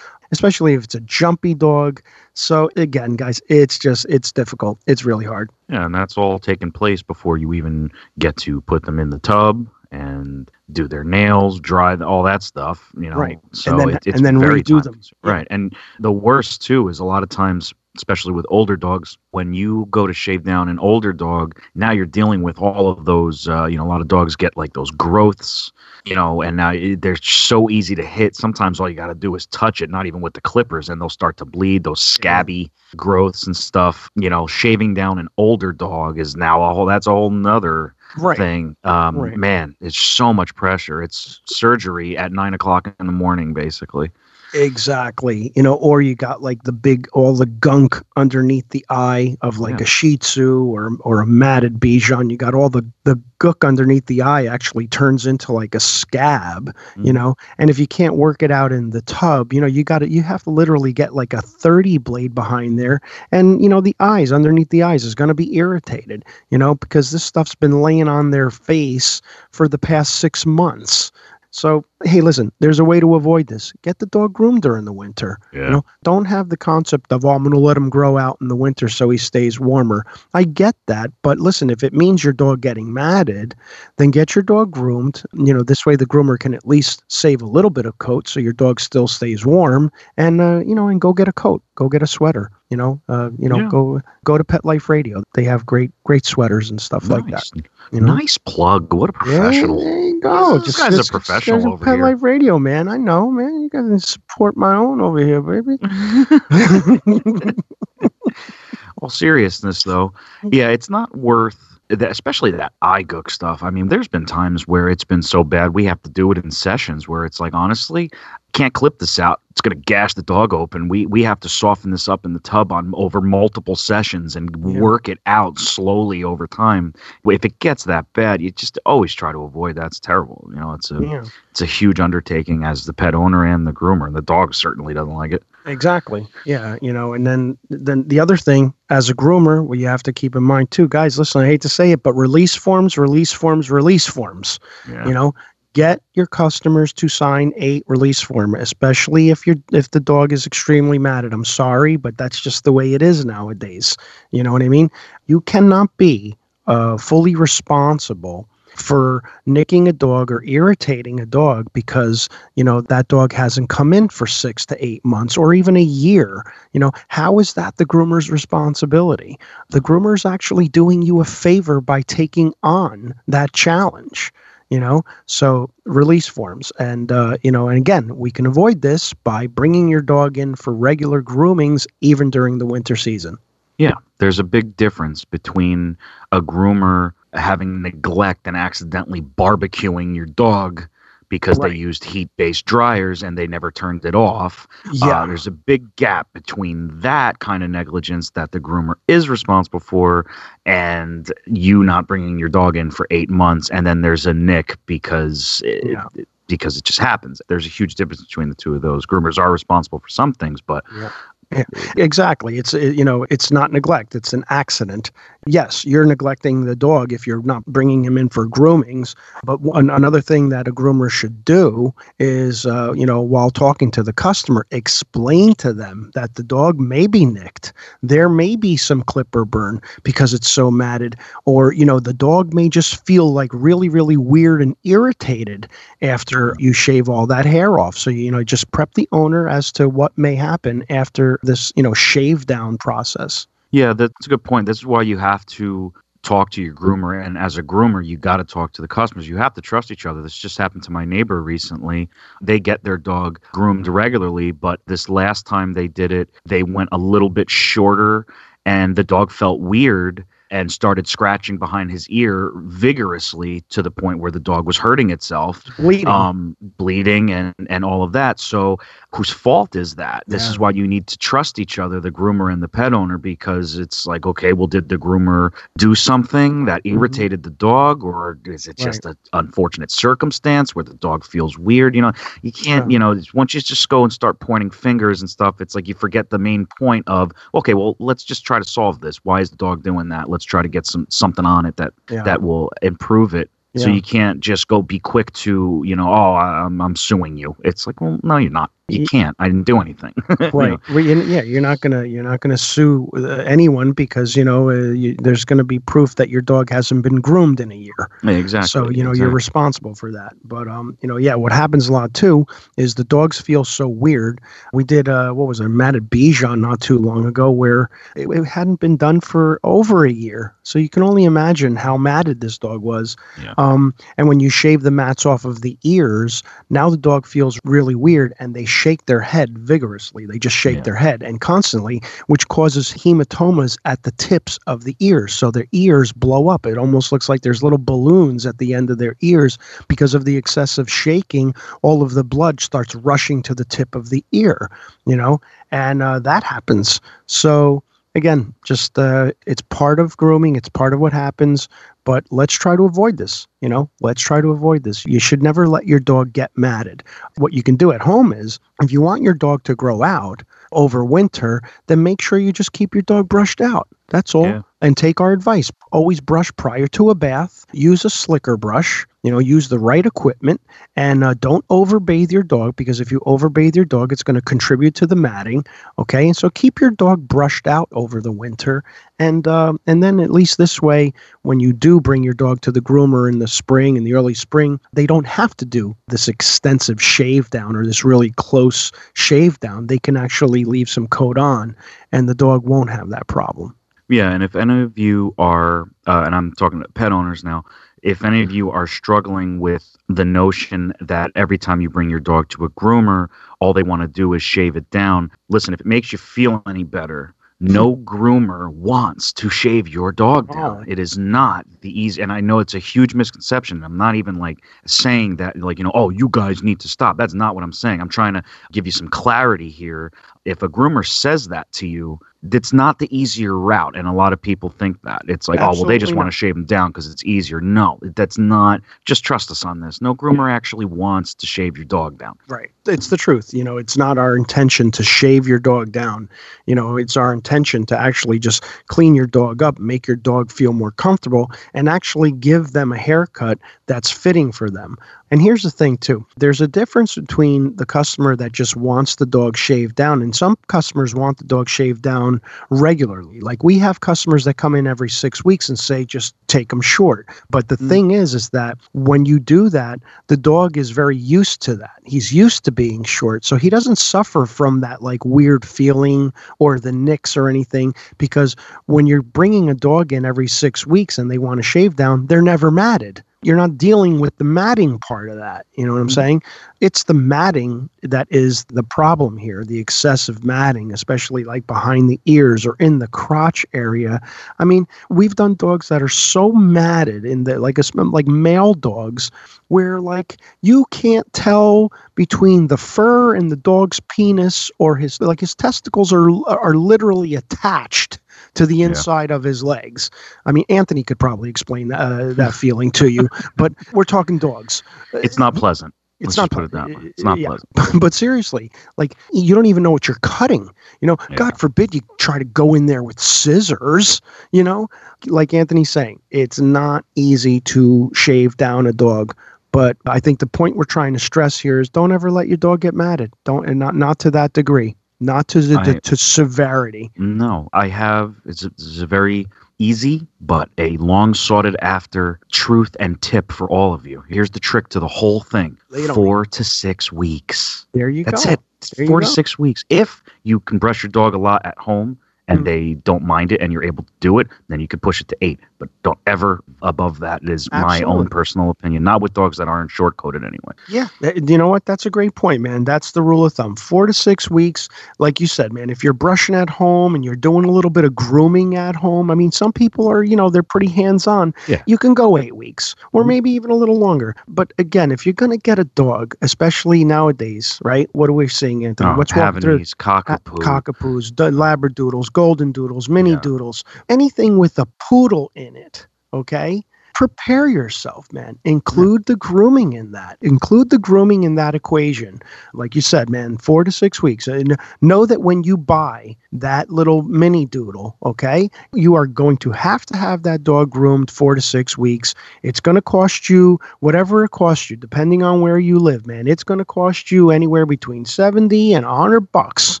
especially 0.32 0.72
if 0.72 0.84
it's 0.84 0.94
a 0.94 1.00
jumpy 1.00 1.52
dog. 1.52 2.00
So 2.32 2.70
again, 2.76 3.16
guys, 3.16 3.42
it's 3.50 3.78
just, 3.78 4.06
it's 4.08 4.32
difficult. 4.32 4.78
It's 4.86 5.04
really 5.04 5.26
hard. 5.26 5.50
Yeah, 5.68 5.84
and 5.84 5.94
that's 5.94 6.16
all 6.16 6.38
taking 6.38 6.72
place 6.72 7.02
before 7.02 7.36
you 7.36 7.52
even 7.52 7.92
get 8.18 8.38
to 8.38 8.62
put 8.62 8.86
them 8.86 8.98
in 8.98 9.10
the 9.10 9.18
tub 9.18 9.68
and 9.94 10.50
do 10.72 10.88
their 10.88 11.04
nails, 11.04 11.60
dry 11.60 11.94
all 11.96 12.22
that 12.24 12.42
stuff. 12.42 12.90
You 12.98 13.10
know, 13.10 13.16
Right. 13.16 13.38
so 13.52 13.70
And 13.72 13.80
then- 13.80 13.88
it, 13.90 14.02
it's 14.06 14.16
and 14.16 14.26
then 14.26 14.38
very 14.38 14.62
redo 14.62 14.82
them. 14.82 15.00
Right, 15.22 15.46
and 15.50 15.74
the 16.00 16.12
worst 16.12 16.62
too 16.62 16.88
is 16.88 16.98
a 16.98 17.04
lot 17.04 17.22
of 17.22 17.28
times, 17.28 17.72
especially 17.96 18.32
with 18.32 18.44
older 18.48 18.76
dogs, 18.76 19.16
when 19.30 19.54
you 19.54 19.86
go 19.90 20.06
to 20.06 20.12
shave 20.12 20.42
down 20.42 20.68
an 20.68 20.78
older 20.80 21.12
dog, 21.12 21.60
now 21.76 21.92
you're 21.92 22.06
dealing 22.06 22.42
with 22.42 22.58
all 22.58 22.88
of 22.90 23.04
those. 23.04 23.46
Uh, 23.48 23.66
you 23.66 23.76
know, 23.76 23.86
a 23.86 23.90
lot 23.94 24.00
of 24.00 24.08
dogs 24.08 24.34
get 24.34 24.56
like 24.56 24.72
those 24.72 24.90
growths. 24.90 25.70
You 26.04 26.14
know, 26.14 26.42
and 26.42 26.56
now 26.58 26.74
they're 26.98 27.16
so 27.22 27.70
easy 27.70 27.94
to 27.94 28.04
hit. 28.04 28.36
Sometimes 28.36 28.78
all 28.78 28.90
you 28.90 28.94
got 28.96 29.06
to 29.06 29.14
do 29.14 29.34
is 29.36 29.46
touch 29.46 29.80
it, 29.80 29.88
not 29.88 30.04
even 30.06 30.20
with 30.20 30.34
the 30.34 30.40
clippers, 30.42 30.90
and 30.90 31.00
they'll 31.00 31.08
start 31.08 31.36
to 31.38 31.46
bleed. 31.46 31.84
Those 31.84 32.02
scabby 32.02 32.70
growths 32.96 33.46
and 33.46 33.56
stuff. 33.56 34.10
You 34.16 34.28
know, 34.28 34.46
shaving 34.46 34.92
down 34.94 35.18
an 35.18 35.28
older 35.38 35.72
dog 35.72 36.18
is 36.18 36.36
now 36.36 36.62
a 36.62 36.74
whole. 36.74 36.84
That's 36.84 37.06
a 37.06 37.10
whole 37.10 37.30
nother 37.30 37.94
Right. 38.16 38.36
thing. 38.36 38.76
Um, 38.84 39.16
Right. 39.16 39.36
Man, 39.36 39.76
it's 39.80 39.96
so 39.96 40.32
much 40.32 40.54
pressure. 40.54 41.02
It's 41.02 41.40
surgery 41.46 42.16
at 42.16 42.32
nine 42.32 42.54
o'clock 42.54 42.92
in 43.00 43.06
the 43.06 43.12
morning, 43.12 43.52
basically. 43.54 44.10
Exactly. 44.54 45.52
You 45.56 45.62
know, 45.64 45.74
or 45.74 46.00
you 46.00 46.14
got 46.14 46.40
like 46.40 46.62
the 46.62 46.72
big 46.72 47.08
all 47.12 47.34
the 47.34 47.46
gunk 47.46 48.00
underneath 48.16 48.68
the 48.68 48.86
eye 48.88 49.36
of 49.42 49.58
like 49.58 49.80
Yeah. 49.80 49.84
a 49.84 49.86
Shih 49.86 50.16
Tzu 50.16 50.64
or 50.66 50.92
or 51.00 51.20
a 51.20 51.26
matted 51.26 51.80
Bichon. 51.80 52.30
You 52.30 52.36
got 52.36 52.54
all 52.54 52.68
the 52.68 52.84
the 53.02 53.20
gook 53.40 53.66
underneath 53.66 54.06
the 54.06 54.22
eye 54.22 54.46
actually 54.46 54.86
turns 54.86 55.26
into 55.26 55.52
like 55.52 55.74
a 55.74 55.80
scab, 55.80 56.74
you 57.02 57.12
Mhm. 57.12 57.14
know. 57.14 57.34
And 57.58 57.68
if 57.68 57.80
you 57.80 57.86
can't 57.88 58.16
work 58.16 58.42
it 58.44 58.52
out 58.52 58.72
in 58.72 58.90
the 58.90 59.02
tub, 59.02 59.52
you 59.52 59.60
know, 59.60 59.66
you 59.66 59.82
got 59.82 59.98
to 59.98 60.08
you 60.08 60.22
have 60.22 60.44
to 60.44 60.50
literally 60.50 60.92
get 60.92 61.14
like 61.14 61.32
a 61.32 61.42
30 61.42 61.98
blade 61.98 62.32
behind 62.34 62.78
there 62.78 63.00
and 63.32 63.60
you 63.60 63.68
know 63.68 63.80
the 63.80 63.96
eyes 63.98 64.30
underneath 64.32 64.68
the 64.70 64.84
eyes 64.84 65.04
is 65.04 65.16
going 65.16 65.28
to 65.28 65.34
be 65.34 65.54
irritated, 65.56 66.24
you 66.50 66.58
know, 66.58 66.76
because 66.76 67.10
this 67.10 67.24
stuff's 67.24 67.56
been 67.56 67.82
laying 67.82 68.08
on 68.08 68.30
their 68.30 68.50
face 68.50 69.20
for 69.50 69.66
the 69.68 69.78
past 69.78 70.14
6 70.20 70.46
months. 70.46 71.10
So, 71.54 71.84
hey, 72.02 72.20
listen, 72.20 72.50
there's 72.58 72.80
a 72.80 72.84
way 72.84 72.98
to 72.98 73.14
avoid 73.14 73.46
this. 73.46 73.72
Get 73.82 74.00
the 74.00 74.06
dog 74.06 74.32
groomed 74.32 74.62
during 74.62 74.86
the 74.86 74.92
winter. 74.92 75.38
Yeah. 75.52 75.66
You 75.66 75.70
know, 75.70 75.84
don't 76.02 76.24
have 76.24 76.48
the 76.48 76.56
concept 76.56 77.12
of, 77.12 77.24
oh, 77.24 77.28
I'm 77.28 77.44
going 77.44 77.52
to 77.52 77.60
let 77.60 77.76
him 77.76 77.90
grow 77.90 78.18
out 78.18 78.38
in 78.40 78.48
the 78.48 78.56
winter 78.56 78.88
so 78.88 79.08
he 79.08 79.18
stays 79.18 79.60
warmer. 79.60 80.04
I 80.34 80.42
get 80.42 80.74
that. 80.86 81.12
But 81.22 81.38
listen, 81.38 81.70
if 81.70 81.84
it 81.84 81.92
means 81.92 82.24
your 82.24 82.32
dog 82.32 82.60
getting 82.60 82.92
matted, 82.92 83.54
then 83.98 84.10
get 84.10 84.34
your 84.34 84.42
dog 84.42 84.72
groomed. 84.72 85.22
You 85.34 85.54
know, 85.54 85.62
this 85.62 85.86
way 85.86 85.94
the 85.94 86.06
groomer 86.06 86.36
can 86.36 86.54
at 86.54 86.66
least 86.66 87.04
save 87.06 87.40
a 87.40 87.46
little 87.46 87.70
bit 87.70 87.86
of 87.86 87.98
coat 87.98 88.26
so 88.26 88.40
your 88.40 88.52
dog 88.52 88.80
still 88.80 89.06
stays 89.06 89.46
warm 89.46 89.92
and, 90.16 90.40
uh, 90.40 90.58
you 90.58 90.74
know, 90.74 90.88
and 90.88 91.00
go 91.00 91.12
get 91.12 91.28
a 91.28 91.32
coat, 91.32 91.62
go 91.76 91.88
get 91.88 92.02
a 92.02 92.06
sweater. 92.06 92.50
You 92.70 92.76
know, 92.76 93.00
uh, 93.08 93.30
you 93.38 93.48
know, 93.48 93.58
Yeah. 93.60 93.68
go 93.68 94.00
go 94.24 94.38
to 94.38 94.44
Pet 94.44 94.64
Life 94.64 94.88
Radio. 94.88 95.22
They 95.34 95.44
have 95.44 95.64
great, 95.66 95.90
great 96.04 96.24
sweaters 96.24 96.70
and 96.70 96.80
stuff 96.80 97.08
like 97.08 97.24
that. 97.26 97.32
Nice. 97.32 97.52
You 97.92 98.00
know? 98.00 98.14
Nice 98.14 98.38
plug. 98.38 98.92
What 98.92 99.10
a 99.10 99.12
Yeah, 99.30 99.38
professional. 99.40 99.80
there 99.80 100.00
you 100.00 100.20
go. 100.20 100.58
This 100.58 100.76
guy's 100.76 100.98
a 100.98 101.04
professional 101.10 101.58
just 101.58 101.66
over 101.66 101.84
Pet 101.84 101.94
here. 101.96 102.04
Life 102.04 102.22
Radio, 102.22 102.58
man. 102.58 102.88
I 102.88 102.96
know, 102.96 103.30
man. 103.30 103.60
You 103.62 103.68
gotta 103.68 103.98
support 104.00 104.56
my 104.56 104.74
own 104.74 105.00
over 105.00 105.18
here, 105.18 105.40
baby. 105.42 105.78
All 109.02 109.10
seriousness, 109.10 109.82
though, 109.82 110.12
yeah, 110.50 110.68
it's 110.68 110.88
not 110.88 111.14
worth 111.16 111.73
that, 111.96 112.10
especially 112.10 112.50
that 112.52 112.72
iGook 112.82 113.30
stuff. 113.30 113.62
I 113.62 113.70
mean, 113.70 113.88
there's 113.88 114.08
been 114.08 114.26
times 114.26 114.66
where 114.66 114.88
it's 114.88 115.04
been 115.04 115.22
so 115.22 115.44
bad 115.44 115.74
we 115.74 115.84
have 115.84 116.02
to 116.02 116.10
do 116.10 116.30
it 116.32 116.38
in 116.38 116.50
sessions 116.50 117.08
where 117.08 117.24
it's 117.24 117.40
like, 117.40 117.54
honestly, 117.54 118.10
can't 118.52 118.72
clip 118.74 118.98
this 118.98 119.18
out. 119.18 119.40
It's 119.50 119.60
gonna 119.60 119.74
gash 119.76 120.14
the 120.14 120.22
dog 120.22 120.52
open. 120.54 120.88
We 120.88 121.06
we 121.06 121.22
have 121.22 121.40
to 121.40 121.48
soften 121.48 121.90
this 121.90 122.08
up 122.08 122.24
in 122.24 122.32
the 122.32 122.40
tub 122.40 122.72
on 122.72 122.92
over 122.94 123.20
multiple 123.20 123.76
sessions 123.76 124.36
and 124.36 124.50
Yeah. 124.64 124.80
work 124.80 125.08
it 125.08 125.18
out 125.26 125.58
slowly 125.58 126.22
over 126.24 126.46
time. 126.46 126.92
If 127.26 127.44
it 127.44 127.58
gets 127.60 127.84
that 127.84 128.12
bad, 128.12 128.40
you 128.40 128.50
just 128.50 128.78
always 128.86 129.12
try 129.14 129.32
to 129.32 129.42
avoid 129.42 129.76
that. 129.76 129.86
It's 129.86 130.00
terrible. 130.00 130.48
You 130.52 130.60
know, 130.60 130.72
it's 130.72 130.90
a 130.90 131.00
yeah, 131.00 131.24
it's 131.50 131.62
a 131.62 131.66
huge 131.66 132.00
undertaking 132.00 132.64
as 132.64 132.84
the 132.86 132.92
pet 132.92 133.14
owner 133.14 133.44
and 133.44 133.66
the 133.66 133.72
groomer. 133.72 134.06
And 134.06 134.16
the 134.16 134.22
dog 134.22 134.54
certainly 134.54 134.94
doesn't 134.94 135.14
like 135.14 135.32
it. 135.32 135.42
Exactly. 135.64 136.26
Yeah, 136.44 136.76
you 136.82 136.92
know, 136.92 137.12
and 137.12 137.26
then 137.26 137.58
then 137.70 138.06
the 138.08 138.20
other 138.20 138.36
thing 138.36 138.74
as 138.90 139.08
a 139.08 139.14
groomer, 139.14 139.64
what 139.64 139.78
you 139.78 139.86
have 139.86 140.02
to 140.04 140.12
keep 140.12 140.36
in 140.36 140.42
mind 140.42 140.70
too, 140.70 140.88
guys. 140.88 141.18
Listen, 141.18 141.42
I 141.42 141.46
hate 141.46 141.62
to 141.62 141.68
say 141.68 141.92
it, 141.92 142.02
but 142.02 142.12
release 142.14 142.54
forms, 142.54 142.96
release 142.98 143.32
forms, 143.32 143.70
release 143.70 144.06
forms. 144.06 144.58
Yeah. 144.88 145.06
You 145.06 145.14
know, 145.14 145.34
get 145.74 146.00
your 146.14 146.26
customers 146.26 146.92
to 146.94 147.08
sign 147.08 147.52
a 147.60 147.82
release 147.86 148.20
form, 148.20 148.54
especially 148.54 149.30
if 149.30 149.46
you're 149.46 149.56
if 149.72 149.90
the 149.90 150.00
dog 150.00 150.32
is 150.32 150.46
extremely 150.46 150.98
mad 150.98 151.24
at 151.24 151.30
them. 151.32 151.44
Sorry, 151.44 151.96
but 151.96 152.16
that's 152.16 152.40
just 152.40 152.64
the 152.64 152.72
way 152.72 152.94
it 152.94 153.02
is 153.02 153.24
nowadays. 153.24 153.96
You 154.30 154.42
know 154.42 154.52
what 154.52 154.62
I 154.62 154.68
mean? 154.68 154.90
You 155.26 155.42
cannot 155.42 155.94
be 155.96 156.36
uh, 156.66 156.96
fully 156.96 157.34
responsible 157.34 158.48
for 158.74 159.22
nicking 159.46 159.88
a 159.88 159.92
dog 159.92 160.30
or 160.30 160.44
irritating 160.44 161.20
a 161.20 161.26
dog 161.26 161.72
because 161.72 162.28
you 162.56 162.64
know 162.64 162.80
that 162.80 163.08
dog 163.08 163.32
hasn't 163.32 163.68
come 163.68 163.92
in 163.92 164.08
for 164.08 164.26
six 164.26 164.66
to 164.66 164.84
eight 164.84 165.04
months 165.04 165.36
or 165.36 165.54
even 165.54 165.76
a 165.76 165.82
year. 165.82 166.44
You 166.72 166.80
know 166.80 166.92
how 167.08 167.38
is 167.38 167.54
that 167.54 167.76
the 167.76 167.86
groomer's 167.86 168.30
responsibility? 168.30 169.38
The 169.70 169.80
groomer's 169.80 170.26
actually 170.26 170.68
doing 170.68 171.02
you 171.02 171.20
a 171.20 171.24
favor 171.24 171.80
by 171.80 172.02
taking 172.02 172.54
on 172.62 173.14
that 173.28 173.52
challenge 173.52 174.32
you 174.70 174.80
know? 174.80 175.04
So 175.26 175.70
release 175.84 176.26
forms 176.26 176.72
and 176.78 177.12
uh, 177.12 177.36
you 177.42 177.50
know 177.50 177.68
and 177.68 177.78
again 177.78 178.16
we 178.16 178.30
can 178.30 178.46
avoid 178.46 178.82
this 178.82 179.12
by 179.12 179.46
bringing 179.46 179.88
your 179.88 180.00
dog 180.00 180.36
in 180.38 180.56
for 180.56 180.72
regular 180.72 181.20
groomings 181.20 181.86
even 182.00 182.30
during 182.30 182.58
the 182.58 182.66
winter 182.66 182.96
season. 182.96 183.38
Yeah, 183.78 183.94
there's 184.18 184.38
a 184.38 184.44
big 184.44 184.76
difference 184.76 185.24
between 185.24 185.96
a 186.32 186.40
groomer 186.40 187.12
having 187.34 187.82
neglect 187.82 188.46
and 188.46 188.56
accidentally 188.56 189.20
barbecuing 189.20 190.14
your 190.14 190.26
dog 190.26 190.86
because 191.30 191.58
Right. 191.58 191.70
they 191.72 191.76
used 191.76 192.04
heat-based 192.04 192.64
dryers 192.66 193.22
and 193.22 193.36
they 193.36 193.46
never 193.46 193.72
turned 193.72 194.04
it 194.04 194.14
off. 194.14 194.68
yeah 194.92 195.22
Uh, 195.22 195.26
there's 195.26 195.46
a 195.46 195.50
big 195.50 195.94
gap 195.96 196.28
between 196.32 196.90
that 197.00 197.38
kind 197.40 197.62
of 197.64 197.70
negligence 197.70 198.30
that 198.30 198.52
the 198.52 198.60
groomer 198.60 198.94
is 199.08 199.28
responsible 199.28 199.80
for 199.80 200.26
and 200.66 201.32
you 201.46 201.82
not 201.82 202.06
bringing 202.06 202.38
your 202.38 202.50
dog 202.50 202.76
in 202.76 202.90
for 202.90 203.06
8 203.10 203.30
months 203.30 203.70
and 203.70 203.86
then 203.86 204.02
there's 204.02 204.26
a 204.26 204.34
nick 204.34 204.76
because 204.86 205.60
it, 205.64 205.84
Yeah. 205.90 206.04
because 206.46 206.76
it 206.76 206.84
just 206.84 206.98
happens. 207.00 207.40
There's 207.48 207.64
a 207.66 207.70
huge 207.70 207.94
difference 207.94 208.20
between 208.22 208.50
the 208.50 208.54
two 208.54 208.74
of 208.74 208.82
those. 208.82 209.06
Groomers 209.06 209.38
are 209.38 209.50
responsible 209.50 209.98
for 209.98 210.08
some 210.08 210.32
things, 210.34 210.60
but 210.60 210.84
exactly 211.96 212.58
it's 212.58 212.74
uh, 212.74 212.78
you 212.78 213.04
know 213.04 213.26
it's 213.30 213.50
not 213.50 213.70
neglect 213.70 214.14
it's 214.14 214.32
an 214.32 214.44
accident 214.50 215.10
yes 215.46 215.84
you're 215.84 216.04
neglecting 216.04 216.64
the 216.64 216.76
dog 216.76 217.12
if 217.12 217.26
you're 217.26 217.42
not 217.42 217.64
bringing 217.66 218.04
him 218.04 218.18
in 218.18 218.28
for 218.28 218.46
groomings. 218.46 219.14
But 219.44 219.60
one, 219.60 219.90
another 219.90 220.20
thing 220.20 220.48
that 220.48 220.68
a 220.68 220.72
groomer 220.72 221.10
should 221.10 221.44
do 221.44 221.94
is 222.18 222.66
uh, 222.66 222.92
you 222.92 223.06
know 223.06 223.20
while 223.20 223.50
talking 223.50 223.90
to 223.92 224.02
the 224.02 224.12
customer 224.12 224.66
explain 224.70 225.54
to 225.56 225.72
them 225.72 226.10
that 226.14 226.34
the 226.34 226.42
dog 226.42 226.78
may 226.78 227.06
be 227.06 227.24
nicked. 227.24 227.72
There 228.02 228.28
may 228.28 228.56
be 228.56 228.76
some 228.76 229.02
clipper 229.02 229.44
burn 229.44 229.80
because 230.02 230.34
it's 230.34 230.50
so 230.50 230.70
matted. 230.70 231.16
Or 231.44 231.72
you 231.72 231.84
know 231.84 232.00
the 232.00 232.14
dog 232.14 232.54
may 232.54 232.68
just 232.68 233.04
feel 233.06 233.32
like 233.32 233.50
really 233.52 233.88
really 233.88 234.16
weird 234.16 234.62
and 234.62 234.76
irritated 234.84 235.68
after 236.02 236.54
you 236.58 236.72
shave 236.72 237.08
all 237.08 237.26
that 237.26 237.46
hair 237.46 237.78
off. 237.78 237.96
So 237.96 238.10
you 238.10 238.30
know 238.30 238.44
just 238.44 238.70
prep 238.72 238.94
the 238.94 239.08
owner 239.12 239.48
as 239.48 239.72
to 239.72 239.88
what 239.88 240.16
may 240.16 240.34
happen 240.34 240.84
after 240.90 241.38
this 241.42 241.72
you 241.76 241.82
know 241.82 241.94
shave 241.94 242.46
down 242.46 242.78
process 242.78 243.46
Yeah, 243.74 243.92
that's 243.92 244.26
a 244.26 244.28
good 244.28 244.44
point. 244.44 244.66
This 244.66 244.78
is 244.78 244.86
why 244.86 245.02
you 245.02 245.18
have 245.18 245.44
to 245.46 245.92
talk 246.22 246.50
to 246.50 246.62
your 246.62 246.74
groomer, 246.74 247.20
and 247.20 247.36
as 247.36 247.58
a 247.58 247.62
groomer, 247.62 248.06
you 248.06 248.16
got 248.16 248.36
to 248.36 248.44
talk 248.44 248.72
to 248.74 248.80
the 248.80 248.86
customers. 248.86 249.28
You 249.28 249.36
have 249.36 249.52
to 249.54 249.60
trust 249.60 249.90
each 249.90 250.06
other. 250.06 250.22
This 250.22 250.38
just 250.38 250.56
happened 250.56 250.84
to 250.84 250.92
my 250.92 251.04
neighbor 251.04 251.42
recently. 251.42 252.08
They 252.40 252.60
get 252.60 252.84
their 252.84 252.96
dog 252.96 253.40
groomed 253.50 253.88
regularly, 253.88 254.52
but 254.52 254.78
this 254.86 255.08
last 255.08 255.44
time 255.44 255.72
they 255.72 255.88
did 255.88 256.12
it, 256.12 256.30
they 256.44 256.62
went 256.62 256.88
a 256.92 256.98
little 256.98 257.30
bit 257.30 257.50
shorter, 257.50 258.26
and 258.64 258.94
the 258.94 259.02
dog 259.02 259.32
felt 259.32 259.58
weird 259.58 260.24
and 260.54 260.70
started 260.70 261.06
scratching 261.08 261.56
behind 261.58 261.90
his 261.90 262.08
ear 262.20 262.52
vigorously 262.56 263.60
to 263.74 263.82
the 263.82 263.90
point 263.90 264.20
where 264.20 264.30
the 264.30 264.44
dog 264.52 264.66
was 264.66 264.78
hurting 264.78 265.10
itself 265.10 265.64
bleeding 265.76 266.06
um, 266.08 266.56
bleeding 266.78 267.30
and 267.32 267.54
and 267.68 267.84
all 267.84 268.02
of 268.02 268.12
that. 268.12 268.38
So 268.38 268.78
whose 269.14 269.30
fault 269.30 269.74
is 269.74 269.96
that? 269.96 270.22
This 270.28 270.44
Yeah. 270.44 270.50
is 270.52 270.58
why 270.58 270.70
you 270.70 270.86
need 270.86 271.06
to 271.08 271.16
trust 271.18 271.58
each 271.58 271.78
other, 271.78 272.00
the 272.00 272.10
groomer 272.20 272.52
and 272.52 272.62
the 272.62 272.68
pet 272.68 272.92
owner, 272.94 273.18
because 273.18 273.78
it's 273.78 274.06
like, 274.06 274.24
okay, 274.26 274.52
well, 274.52 274.66
did 274.76 274.88
the 274.88 274.96
groomer 274.96 275.52
do 275.76 275.94
something 275.94 276.66
that 276.66 276.82
irritated 276.84 277.42
the 277.42 277.50
dog, 277.50 278.04
or 278.04 278.38
is 278.46 278.68
it 278.68 278.76
just 278.76 279.04
an 279.06 279.16
unfortunate 279.32 279.90
circumstance 279.90 280.74
where 280.74 280.84
the 280.84 280.94
dog 280.94 281.24
feels 281.24 281.58
weird? 281.58 281.94
You 281.96 282.02
know, 282.02 282.12
you 282.42 282.52
can't, 282.52 282.84
Yeah. 282.90 282.94
you 282.94 282.98
know, 282.98 283.20
once 283.34 283.54
you 283.54 283.60
just 283.60 283.88
go 283.88 284.04
and 284.04 284.12
start 284.12 284.38
pointing 284.40 284.70
fingers 284.70 285.20
and 285.20 285.28
stuff, 285.28 285.60
it's 285.60 285.74
like 285.74 285.88
you 285.88 285.94
forget 285.94 286.30
the 286.30 286.38
main 286.38 286.66
point 286.78 287.04
of, 287.08 287.32
okay, 287.54 287.74
well, 287.74 287.96
let's 287.98 288.24
just 288.24 288.44
try 288.44 288.58
to 288.58 288.64
solve 288.78 289.00
this. 289.00 289.16
Why 289.24 289.40
is 289.40 289.50
the 289.50 289.56
dog 289.56 289.82
doing 289.82 290.08
that? 290.10 290.28
Let's 290.30 290.43
try 290.48 290.62
to 290.62 290.68
get 290.68 290.86
some 290.86 291.06
something 291.10 291.44
on 291.46 291.66
it 291.66 291.76
that 291.76 291.92
Yeah. 292.10 292.22
that 292.24 292.42
will 292.42 292.70
improve 292.82 293.34
it. 293.34 293.50
So 293.76 293.88
you 293.88 294.02
can't 294.02 294.38
just 294.38 294.68
go 294.68 294.82
be 294.82 295.00
quick 295.00 295.32
to, 295.32 295.82
you 295.84 295.96
know, 295.96 296.08
oh, 296.08 296.36
I'm, 296.36 296.80
I'm 296.80 296.94
suing 296.94 297.36
you. 297.36 297.56
It's 297.64 297.88
like, 297.88 298.00
well, 298.00 298.20
no, 298.22 298.36
you're 298.36 298.48
not. 298.52 298.70
You 298.88 299.06
can't. 299.06 299.34
I 299.38 299.46
didn't 299.46 299.64
do 299.64 299.80
anything. 299.80 300.12
You 300.40 300.50
right 300.52 300.70
know? 300.72 300.78
well, 300.94 301.00
yeah 301.04 301.42
you're 301.42 301.60
not 301.62 301.80
gonna 301.80 302.04
you're 302.04 302.22
not 302.22 302.40
gonna 302.40 302.58
sue 302.58 303.08
uh, 303.16 303.42
anyone 303.46 303.92
because 303.92 304.36
you 304.36 304.44
know 304.44 304.68
uh, 304.70 304.90
you, 304.92 305.14
there's 305.22 305.44
gonna 305.44 305.64
be 305.64 305.78
proof 305.78 306.16
that 306.16 306.28
your 306.28 306.42
dog 306.42 306.70
hasn't 306.70 307.02
been 307.02 307.16
groomed 307.16 307.60
in 307.60 307.70
a 307.72 307.76
year 307.76 307.94
exactly. 308.24 308.68
so 308.68 308.90
you 308.90 309.02
know 309.02 309.12
you're 309.14 309.30
responsible 309.30 309.94
for 309.94 310.10
that 310.12 310.32
but 310.44 310.66
um 310.68 310.96
you 311.02 311.08
know 311.08 311.16
yeah 311.16 311.34
what 311.34 311.52
happens 311.52 311.88
a 311.88 311.92
lot 311.92 312.12
too 312.14 312.44
is 312.76 312.94
the 312.94 313.04
dogs 313.04 313.40
feel 313.40 313.64
so 313.64 313.86
weird 313.88 314.40
we 314.72 314.82
did 314.84 315.08
uh 315.08 315.30
what 315.32 315.46
was 315.46 315.60
it 315.60 315.68
matted 315.68 316.10
bichon 316.10 316.60
not 316.60 316.80
too 316.80 316.98
long 316.98 317.24
ago 317.24 317.50
where 317.50 317.88
it, 318.16 318.28
it 318.28 318.44
hadn't 318.44 318.80
been 318.80 318.96
done 318.96 319.20
for 319.20 319.60
over 319.64 320.04
a 320.04 320.12
year 320.12 320.54
so 320.62 320.78
you 320.78 320.88
can 320.88 321.02
only 321.02 321.24
imagine 321.24 321.76
how 321.76 321.96
matted 321.96 322.40
this 322.40 322.58
dog 322.58 322.82
was 322.82 323.16
Yeah. 323.42 323.54
um 323.56 323.94
and 324.18 324.28
when 324.28 324.40
you 324.40 324.50
shave 324.50 324.82
the 324.82 324.90
mats 324.90 325.24
off 325.24 325.44
of 325.44 325.62
the 325.62 325.78
ears 325.84 326.42
now 326.70 326.90
the 326.90 326.96
dog 326.96 327.26
feels 327.26 327.58
really 327.64 327.94
weird 327.94 328.34
and 328.38 328.54
they 328.54 328.64
shake 328.74 329.06
their 329.06 329.20
head 329.20 329.58
vigorously. 329.58 330.26
They 330.26 330.38
just 330.38 330.56
shake 330.56 330.78
Yeah. 330.78 330.82
their 330.82 330.94
head 330.94 331.22
and 331.22 331.40
constantly, 331.40 332.02
which 332.26 332.48
causes 332.48 332.90
hematomas 332.92 333.78
at 333.84 334.02
the 334.02 334.10
tips 334.12 334.58
of 334.66 334.84
the 334.84 334.96
ears. 335.00 335.34
So 335.34 335.50
their 335.50 335.66
ears 335.72 336.12
blow 336.12 336.48
up. 336.48 336.66
It 336.66 336.78
almost 336.78 337.12
looks 337.12 337.28
like 337.28 337.42
there's 337.42 337.62
little 337.62 337.78
balloons 337.78 338.46
at 338.46 338.58
the 338.58 338.74
end 338.74 338.90
of 338.90 338.98
their 338.98 339.16
ears 339.20 339.58
because 339.88 340.14
of 340.14 340.24
the 340.24 340.36
excessive 340.36 340.90
shaking. 340.90 341.54
All 341.82 342.02
of 342.02 342.14
the 342.14 342.24
blood 342.24 342.60
starts 342.60 342.94
rushing 342.94 343.42
to 343.42 343.54
the 343.54 343.64
tip 343.64 343.94
of 343.94 344.10
the 344.10 344.24
ear, 344.32 344.70
you 345.06 345.16
know, 345.16 345.40
and 345.70 346.02
uh, 346.02 346.18
that 346.20 346.42
happens. 346.44 347.00
So 347.26 347.82
again, 348.14 348.54
just 348.64 348.98
uh, 348.98 349.32
it's 349.46 349.62
part 349.62 349.98
of 349.98 350.16
grooming. 350.16 350.56
It's 350.56 350.68
part 350.68 350.92
of 350.94 351.00
what 351.00 351.12
happens. 351.12 351.68
But 352.04 352.24
let's 352.30 352.54
try 352.54 352.76
to 352.76 352.84
avoid 352.84 353.16
this. 353.16 353.46
You 353.60 353.68
know, 353.68 353.90
let's 354.00 354.20
try 354.20 354.40
to 354.40 354.48
avoid 354.48 354.84
this. 354.84 355.06
You 355.06 355.18
should 355.18 355.42
never 355.42 355.66
let 355.66 355.86
your 355.86 356.00
dog 356.00 356.32
get 356.32 356.50
matted. 356.56 357.02
What 357.36 357.54
you 357.54 357.62
can 357.62 357.76
do 357.76 357.92
at 357.92 358.02
home 358.02 358.32
is, 358.32 358.60
if 358.82 358.92
you 358.92 359.00
want 359.00 359.22
your 359.22 359.34
dog 359.34 359.64
to 359.64 359.74
grow 359.74 360.02
out 360.02 360.42
over 360.72 361.04
winter, 361.04 361.62
then 361.86 362.02
make 362.02 362.20
sure 362.20 362.38
you 362.38 362.52
just 362.52 362.72
keep 362.72 362.94
your 362.94 363.02
dog 363.02 363.28
brushed 363.28 363.60
out. 363.60 363.88
That's 364.08 364.34
all. 364.34 364.46
Yeah. 364.46 364.62
And 364.82 364.98
take 364.98 365.18
our 365.18 365.32
advice. 365.32 365.70
Always 365.92 366.20
brush 366.20 366.54
prior 366.56 366.86
to 366.88 367.08
a 367.08 367.14
bath. 367.14 367.64
Use 367.72 368.04
a 368.04 368.10
slicker 368.10 368.58
brush. 368.58 369.06
You 369.22 369.30
know, 369.30 369.38
use 369.38 369.70
the 369.70 369.78
right 369.78 370.04
equipment, 370.04 370.60
and 370.96 371.24
uh, 371.24 371.32
don't 371.32 371.66
overbathe 371.68 372.30
your 372.30 372.42
dog 372.42 372.76
because 372.76 373.00
if 373.00 373.10
you 373.10 373.20
overbathe 373.20 373.74
your 373.74 373.86
dog, 373.86 374.12
it's 374.12 374.22
going 374.22 374.34
to 374.34 374.42
contribute 374.42 374.94
to 374.96 375.06
the 375.06 375.16
matting. 375.16 375.64
Okay, 375.98 376.26
and 376.26 376.36
so 376.36 376.50
keep 376.50 376.78
your 376.78 376.90
dog 376.90 377.26
brushed 377.26 377.66
out 377.66 377.88
over 377.92 378.20
the 378.20 378.30
winter, 378.30 378.84
and 379.18 379.48
um, 379.48 379.80
and 379.86 380.02
then 380.02 380.20
at 380.20 380.30
least 380.30 380.58
this 380.58 380.82
way, 380.82 381.14
when 381.40 381.58
you 381.58 381.72
do 381.72 381.93
bring 382.00 382.22
your 382.22 382.34
dog 382.34 382.60
to 382.62 382.72
the 382.72 382.80
groomer 382.80 383.30
in 383.30 383.38
the 383.38 383.48
spring, 383.48 383.96
in 383.96 384.04
the 384.04 384.14
early 384.14 384.34
spring, 384.34 384.80
they 384.92 385.06
don't 385.06 385.26
have 385.26 385.56
to 385.56 385.64
do 385.64 385.96
this 386.08 386.28
extensive 386.28 387.00
shave 387.02 387.50
down 387.50 387.76
or 387.76 387.84
this 387.84 388.04
really 388.04 388.30
close 388.36 388.92
shave 389.14 389.58
down. 389.60 389.86
They 389.86 389.98
can 389.98 390.16
actually 390.16 390.64
leave 390.64 390.88
some 390.88 391.06
coat 391.06 391.38
on, 391.38 391.76
and 392.12 392.28
the 392.28 392.34
dog 392.34 392.66
won't 392.66 392.90
have 392.90 393.10
that 393.10 393.26
problem. 393.26 393.76
Yeah, 394.08 394.30
and 394.30 394.42
if 394.42 394.54
any 394.54 394.82
of 394.82 394.98
you 394.98 395.34
are, 395.38 395.82
uh, 396.06 396.24
and 396.26 396.34
I'm 396.34 396.52
talking 396.52 396.82
to 396.82 396.88
pet 396.88 397.12
owners 397.12 397.42
now, 397.42 397.64
if 398.02 398.22
any 398.22 398.42
of 398.42 398.50
you 398.50 398.70
are 398.70 398.86
struggling 398.86 399.60
with 399.60 399.96
the 400.08 400.26
notion 400.26 400.92
that 401.00 401.30
every 401.34 401.56
time 401.56 401.80
you 401.80 401.88
bring 401.88 402.10
your 402.10 402.20
dog 402.20 402.50
to 402.50 402.66
a 402.66 402.70
groomer, 402.70 403.28
all 403.60 403.72
they 403.72 403.82
want 403.82 404.02
to 404.02 404.08
do 404.08 404.34
is 404.34 404.42
shave 404.42 404.76
it 404.76 404.88
down, 404.90 405.30
listen, 405.48 405.72
if 405.72 405.80
it 405.80 405.86
makes 405.86 406.12
you 406.12 406.18
feel 406.18 406.62
any 406.66 406.84
better, 406.84 407.34
no 407.60 407.96
groomer 407.96 408.72
wants 408.72 409.32
to 409.32 409.48
shave 409.48 409.88
your 409.88 410.12
dog 410.12 410.52
down. 410.52 410.78
Oh. 410.80 410.84
It 410.86 410.98
is 410.98 411.16
not 411.16 411.66
the 411.80 411.98
easy, 411.98 412.20
and 412.20 412.32
I 412.32 412.40
know 412.40 412.58
it's 412.58 412.74
a 412.74 412.78
huge 412.78 413.14
misconception. 413.14 413.82
I'm 413.84 413.96
not 413.96 414.16
even 414.16 414.34
like 414.36 414.64
saying 414.86 415.36
that, 415.36 415.58
like, 415.58 415.78
you 415.78 415.84
know, 415.84 415.92
oh, 415.94 416.10
you 416.10 416.28
guys 416.30 416.62
need 416.62 416.80
to 416.80 416.88
stop. 416.88 417.16
That's 417.16 417.34
not 417.34 417.54
what 417.54 417.62
I'm 417.62 417.72
saying. 417.72 418.00
I'm 418.00 418.08
trying 418.08 418.34
to 418.34 418.42
give 418.72 418.86
you 418.86 418.92
some 418.92 419.08
clarity 419.08 419.70
here. 419.70 420.12
If 420.44 420.62
a 420.62 420.68
groomer 420.68 421.06
says 421.06 421.48
that 421.48 421.70
to 421.72 421.86
you, 421.86 422.18
it's 422.52 422.72
not 422.72 422.98
the 422.98 423.16
easier 423.16 423.58
route. 423.58 423.96
And 423.96 424.06
a 424.06 424.12
lot 424.12 424.32
of 424.32 424.40
people 424.40 424.68
think 424.70 425.00
that. 425.02 425.22
It's 425.28 425.48
like, 425.48 425.60
oh, 425.60 425.72
well, 425.72 425.84
they 425.84 425.98
just 425.98 426.10
Absolutely 426.10 426.16
want 426.16 426.26
to 426.28 426.36
shave 426.36 426.54
them 426.54 426.64
down 426.64 426.90
because 426.90 427.10
it's 427.10 427.24
easier. 427.24 427.60
No, 427.60 427.98
that's 428.02 428.38
not. 428.38 428.82
Just 429.04 429.24
trust 429.24 429.50
us 429.50 429.64
on 429.64 429.80
this. 429.80 430.00
No 430.00 430.14
groomer 430.14 430.50
actually 430.50 430.84
wants 430.84 431.34
to 431.34 431.46
shave 431.46 431.76
your 431.76 431.86
dog 431.86 432.18
down. 432.18 432.38
Right. 432.48 432.70
It's 432.86 433.08
the 433.08 433.16
truth. 433.16 433.54
You 433.54 433.64
know, 433.64 433.78
it's 433.78 433.96
not 433.96 434.18
our 434.18 434.36
intention 434.36 434.90
to 434.92 435.02
shave 435.02 435.46
your 435.48 435.58
dog 435.58 435.92
down. 435.92 436.28
You 436.66 436.74
know, 436.74 436.96
it's 436.96 437.16
our 437.16 437.32
intention 437.32 437.86
to 437.86 437.98
actually 437.98 438.38
just 438.38 438.64
clean 438.88 439.14
your 439.14 439.26
dog 439.26 439.62
up, 439.62 439.78
make 439.78 440.06
your 440.06 440.16
dog 440.16 440.52
feel 440.52 440.72
more 440.72 440.90
comfortable, 440.90 441.50
and 441.72 441.88
actually 441.88 442.32
give 442.32 442.72
them 442.72 442.92
a 442.92 442.98
haircut 442.98 443.58
that's 443.86 444.10
fitting 444.10 444.52
for 444.52 444.68
them. 444.68 444.96
And 445.34 445.42
here's 445.42 445.64
the 445.64 445.70
thing, 445.72 445.96
too 445.96 446.24
there's 446.36 446.60
a 446.60 446.68
difference 446.68 447.16
between 447.16 447.74
the 447.74 447.84
customer 447.84 448.36
that 448.36 448.52
just 448.52 448.76
wants 448.76 449.16
the 449.16 449.26
dog 449.26 449.56
shaved 449.56 449.96
down, 449.96 450.22
and 450.22 450.32
some 450.32 450.56
customers 450.68 451.12
want 451.12 451.38
the 451.38 451.44
dog 451.44 451.68
shaved 451.68 452.02
down 452.02 452.40
regularly. 452.70 453.40
Like 453.40 453.64
we 453.64 453.76
have 453.80 453.98
customers 453.98 454.44
that 454.44 454.58
come 454.58 454.76
in 454.76 454.86
every 454.86 455.10
six 455.10 455.44
weeks 455.44 455.68
and 455.68 455.76
say, 455.76 456.04
just 456.04 456.36
take 456.46 456.68
them 456.68 456.80
short. 456.80 457.26
But 457.50 457.66
the 457.66 457.76
mm. 457.76 457.88
thing 457.88 458.10
is, 458.12 458.32
is 458.32 458.50
that 458.50 458.78
when 458.92 459.24
you 459.24 459.40
do 459.40 459.68
that, 459.70 459.98
the 460.28 460.36
dog 460.36 460.76
is 460.76 460.90
very 460.90 461.16
used 461.16 461.60
to 461.62 461.74
that. 461.78 461.98
He's 462.04 462.32
used 462.32 462.64
to 462.66 462.70
being 462.70 463.02
short. 463.02 463.44
So 463.44 463.56
he 463.56 463.70
doesn't 463.70 463.98
suffer 463.98 464.46
from 464.46 464.82
that 464.82 465.02
like 465.02 465.24
weird 465.24 465.64
feeling 465.64 466.32
or 466.60 466.78
the 466.78 466.92
nicks 466.92 467.36
or 467.36 467.48
anything 467.48 467.92
because 468.18 468.54
when 468.86 469.08
you're 469.08 469.20
bringing 469.20 469.68
a 469.68 469.74
dog 469.74 470.12
in 470.12 470.24
every 470.24 470.46
six 470.46 470.86
weeks 470.86 471.18
and 471.18 471.28
they 471.28 471.38
want 471.38 471.58
to 471.58 471.64
shave 471.64 471.96
down, 471.96 472.28
they're 472.28 472.40
never 472.40 472.70
matted. 472.70 473.24
You're 473.44 473.56
not 473.56 473.76
dealing 473.76 474.20
with 474.20 474.36
the 474.38 474.44
matting 474.44 474.98
part 475.00 475.28
of 475.28 475.36
that. 475.36 475.66
You 475.74 475.86
know 475.86 475.92
what 475.92 476.00
I'm 476.00 476.08
mm-hmm. 476.08 476.14
saying? 476.14 476.42
It's 476.80 477.04
the 477.04 477.14
matting 477.14 477.88
that 478.02 478.26
is 478.30 478.64
the 478.66 478.82
problem 478.82 479.36
here, 479.36 479.64
the 479.64 479.78
excessive 479.78 480.44
matting, 480.44 480.92
especially 480.92 481.44
like 481.44 481.66
behind 481.66 482.08
the 482.08 482.20
ears 482.26 482.66
or 482.66 482.76
in 482.80 482.98
the 482.98 483.08
crotch 483.08 483.64
area. 483.72 484.20
I 484.58 484.64
mean, 484.64 484.86
we've 485.08 485.36
done 485.36 485.54
dogs 485.54 485.88
that 485.88 486.02
are 486.02 486.08
so 486.08 486.52
matted 486.52 487.24
in 487.24 487.44
the 487.44 487.58
like 487.58 487.78
a, 487.78 487.82
like 487.94 488.26
male 488.26 488.74
dogs 488.74 489.30
where 489.68 490.00
like 490.00 490.38
you 490.62 490.86
can't 490.90 491.30
tell 491.32 491.92
between 492.14 492.68
the 492.68 492.76
fur 492.76 493.34
and 493.34 493.50
the 493.50 493.56
dog's 493.56 494.00
penis 494.00 494.70
or 494.78 494.96
his 494.96 495.20
like 495.20 495.40
his 495.40 495.54
testicles 495.54 496.12
are 496.12 496.30
are 496.48 496.74
literally 496.74 497.34
attached 497.34 498.18
to 498.54 498.66
the 498.66 498.82
inside 498.82 499.30
of 499.30 499.42
his 499.42 499.62
legs. 499.62 500.10
I 500.46 500.52
mean, 500.52 500.64
Anthony 500.68 501.02
could 501.02 501.18
probably 501.18 501.50
explain 501.50 501.92
uh, 501.92 502.32
that 502.36 502.54
feeling 502.54 502.90
to 502.92 503.08
you, 503.08 503.28
but 503.56 503.72
we're 503.92 504.04
talking 504.04 504.38
dogs. 504.38 504.82
It's 505.12 505.38
not 505.38 505.54
pleasant. 505.54 505.94
It's 506.20 506.28
Let's 506.28 506.36
not 506.36 506.42
just 506.44 506.52
put 506.52 506.64
it 506.64 506.70
that 506.72 506.88
way. 506.88 507.10
It's 507.10 507.24
not 507.24 507.38
yeah. 507.38 507.48
pleasant. 507.48 507.70
but 508.00 508.14
seriously, 508.14 508.70
like 508.96 509.16
you 509.32 509.54
don't 509.54 509.66
even 509.66 509.82
know 509.82 509.90
what 509.90 510.06
you're 510.06 510.18
cutting. 510.22 510.70
You 511.00 511.08
know, 511.08 511.16
Yeah. 511.28 511.36
God 511.36 511.58
forbid 511.58 511.94
you 511.94 512.02
try 512.18 512.38
to 512.38 512.44
go 512.44 512.72
in 512.72 512.86
there 512.86 513.02
with 513.02 513.18
scissors. 513.18 514.22
You 514.52 514.62
know, 514.62 514.88
like 515.26 515.52
Anthony's 515.52 515.90
saying, 515.90 516.22
it's 516.30 516.60
not 516.60 517.04
easy 517.16 517.60
to 517.62 518.12
shave 518.14 518.56
down 518.56 518.86
a 518.86 518.92
dog. 518.92 519.36
But 519.72 519.96
I 520.06 520.20
think 520.20 520.38
the 520.38 520.46
point 520.46 520.76
we're 520.76 520.84
trying 520.84 521.14
to 521.14 521.18
stress 521.18 521.58
here 521.58 521.80
is 521.80 521.88
don't 521.88 522.12
ever 522.12 522.30
let 522.30 522.46
your 522.46 522.58
dog 522.58 522.80
get 522.80 522.94
matted. 522.94 523.32
Don't 523.44 523.68
and 523.68 523.80
not 523.80 523.96
not 523.96 524.20
to 524.20 524.30
that 524.30 524.52
degree, 524.52 524.94
not 525.24 525.48
to 525.48 525.60
the, 525.60 525.78
I- 525.78 525.98
to 525.98 526.16
severity. 526.16 527.10
No, 527.16 527.68
I 527.72 527.88
have. 527.88 528.36
It's 528.44 528.64
a, 528.64 528.68
it's 528.68 529.00
a 529.00 529.06
very 529.06 529.46
easy 529.78 530.26
but 530.40 530.68
a 530.78 530.96
long 530.98 531.34
sought 531.34 531.66
after 531.82 532.38
truth 532.52 532.94
and 533.00 533.20
tip 533.20 533.50
for 533.50 533.68
all 533.68 533.92
of 533.92 534.06
you. 534.06 534.22
Here's 534.28 534.50
the 534.50 534.60
trick 534.60 534.88
to 534.90 535.00
the 535.00 535.08
whole 535.08 535.40
thing: 535.40 535.78
four 536.14 536.44
to 536.46 536.64
six 536.64 537.10
weeks. 537.10 537.86
There 537.92 538.08
you 538.08 538.24
That's 538.24 538.44
go. 538.44 538.52
it. 538.52 538.60
There 538.96 539.06
Four 539.06 539.20
to 539.20 539.26
six 539.26 539.58
weeks. 539.58 539.82
If 539.88 540.22
you 540.42 540.60
can 540.60 540.78
brush 540.78 541.02
your 541.02 541.10
dog 541.10 541.34
a 541.34 541.38
lot 541.38 541.64
at 541.64 541.78
home 541.78 542.18
and 542.48 542.60
Mhm. 542.60 542.64
they 542.64 542.94
don't 543.04 543.22
mind 543.24 543.52
it 543.52 543.60
and 543.60 543.72
you're 543.72 543.84
able 543.84 544.04
to 544.04 544.12
do 544.20 544.38
it, 544.38 544.46
then 544.68 544.80
you 544.80 544.86
could 544.88 545.00
push 545.02 545.20
it 545.20 545.28
to 545.28 545.36
eight. 545.40 545.58
But 545.78 545.88
don't 546.02 546.18
ever 546.26 546.62
above 546.82 547.18
that. 547.20 547.42
It 547.42 547.48
is 547.50 547.68
my 547.72 548.02
own 548.02 548.28
personal 548.28 548.70
opinion. 548.70 549.02
Not 549.02 549.20
with 549.22 549.34
dogs 549.34 549.56
that 549.58 549.68
aren't 549.68 549.90
short 549.90 550.16
coated 550.18 550.42
anyway. 550.44 550.72
Yeah, 550.88 551.08
you 551.34 551.58
know 551.58 551.68
what? 551.68 551.84
That's 551.86 552.06
a 552.06 552.10
great 552.10 552.34
point, 552.34 552.60
man. 552.62 552.84
That's 552.84 553.12
the 553.12 553.22
rule 553.22 553.44
of 553.44 553.52
thumb. 553.54 553.76
Four 553.76 554.06
to 554.06 554.12
six 554.12 554.50
weeks, 554.50 554.88
like 555.18 555.40
you 555.40 555.46
said, 555.46 555.72
man. 555.72 555.90
If 555.90 556.02
you're 556.04 556.12
brushing 556.12 556.54
at 556.54 556.70
home 556.70 557.14
and 557.14 557.24
you're 557.24 557.34
doing 557.34 557.64
a 557.64 557.70
little 557.70 557.90
bit 557.90 558.04
of 558.04 558.14
grooming 558.14 558.76
at 558.76 558.94
home, 558.96 559.30
I 559.30 559.34
mean, 559.34 559.52
some 559.52 559.72
people 559.72 560.06
are, 560.08 560.22
you 560.22 560.36
know, 560.36 560.48
they're 560.50 560.62
pretty 560.62 560.88
hands 560.88 561.26
on. 561.26 561.54
Yeah. 561.66 561.82
You 561.86 561.98
can 561.98 562.14
go 562.14 562.38
eight 562.38 562.56
weeks 562.56 562.94
or 563.12 563.24
Mhm. 563.24 563.26
maybe 563.26 563.50
even 563.50 563.70
a 563.70 563.74
little 563.74 563.98
longer. 563.98 564.34
But 564.48 564.72
again, 564.78 565.10
if 565.12 565.26
you're 565.26 565.32
going 565.34 565.50
to 565.52 565.58
get 565.58 565.78
a 565.78 565.84
dog, 565.84 566.34
especially 566.42 567.04
nowadays, 567.04 567.78
right? 567.84 568.08
What 568.12 568.28
are 568.30 568.34
we 568.34 568.48
seeing, 568.48 568.84
Anthony? 568.86 569.10
Oh, 569.10 569.16
What's 569.16 569.34
walking 569.34 569.60
through? 569.60 569.78
Havanese, 569.80 569.94
cockapoo. 569.96 570.58
Cockapoos, 570.58 571.34
d- 571.34 571.44
labradoodles, 571.44 572.32
golden 572.34 572.72
doodles, 572.72 573.08
mini 573.08 573.32
Yeah. 573.32 573.40
doodles, 573.40 573.84
anything 574.10 574.58
with 574.58 574.78
a 574.78 574.86
poodle 575.00 575.52
in 575.56 575.76
it. 575.76 576.06
Okay. 576.34 576.82
Prepare 577.14 577.68
yourself, 577.68 578.32
man. 578.32 578.58
Include 578.64 579.26
the 579.26 579.36
grooming 579.36 579.92
in 579.92 580.10
that. 580.12 580.36
Include 580.40 580.90
the 580.90 580.98
grooming 580.98 581.44
in 581.44 581.54
that 581.54 581.74
equation. 581.74 582.42
Like 582.72 582.96
you 582.96 583.00
said, 583.00 583.30
man, 583.30 583.56
four 583.56 583.84
to 583.84 583.92
six 583.92 584.20
weeks. 584.20 584.48
And 584.48 584.76
know 585.00 585.24
that 585.24 585.42
when 585.42 585.62
you 585.62 585.76
buy 585.76 586.36
that 586.52 586.90
little 586.90 587.22
mini 587.22 587.66
doodle, 587.66 588.16
okay, 588.24 588.68
you 588.92 589.14
are 589.14 589.26
going 589.26 589.58
to 589.58 589.70
have 589.70 590.04
to 590.06 590.16
have 590.16 590.42
that 590.42 590.64
dog 590.64 590.90
groomed 590.90 591.30
four 591.30 591.54
to 591.54 591.60
six 591.60 591.96
weeks. 591.96 592.34
It's 592.62 592.80
going 592.80 592.96
to 592.96 593.02
cost 593.02 593.48
you 593.48 593.78
whatever 594.00 594.44
it 594.44 594.50
costs 594.50 594.90
you, 594.90 594.96
depending 594.96 595.42
on 595.44 595.60
where 595.60 595.78
you 595.78 596.00
live, 596.00 596.26
man. 596.26 596.48
It's 596.48 596.64
going 596.64 596.78
to 596.78 596.84
cost 596.84 597.30
you 597.30 597.50
anywhere 597.50 597.86
between 597.86 598.24
70 598.24 598.92
and 598.92 599.06
100 599.06 599.52
bucks 599.52 600.00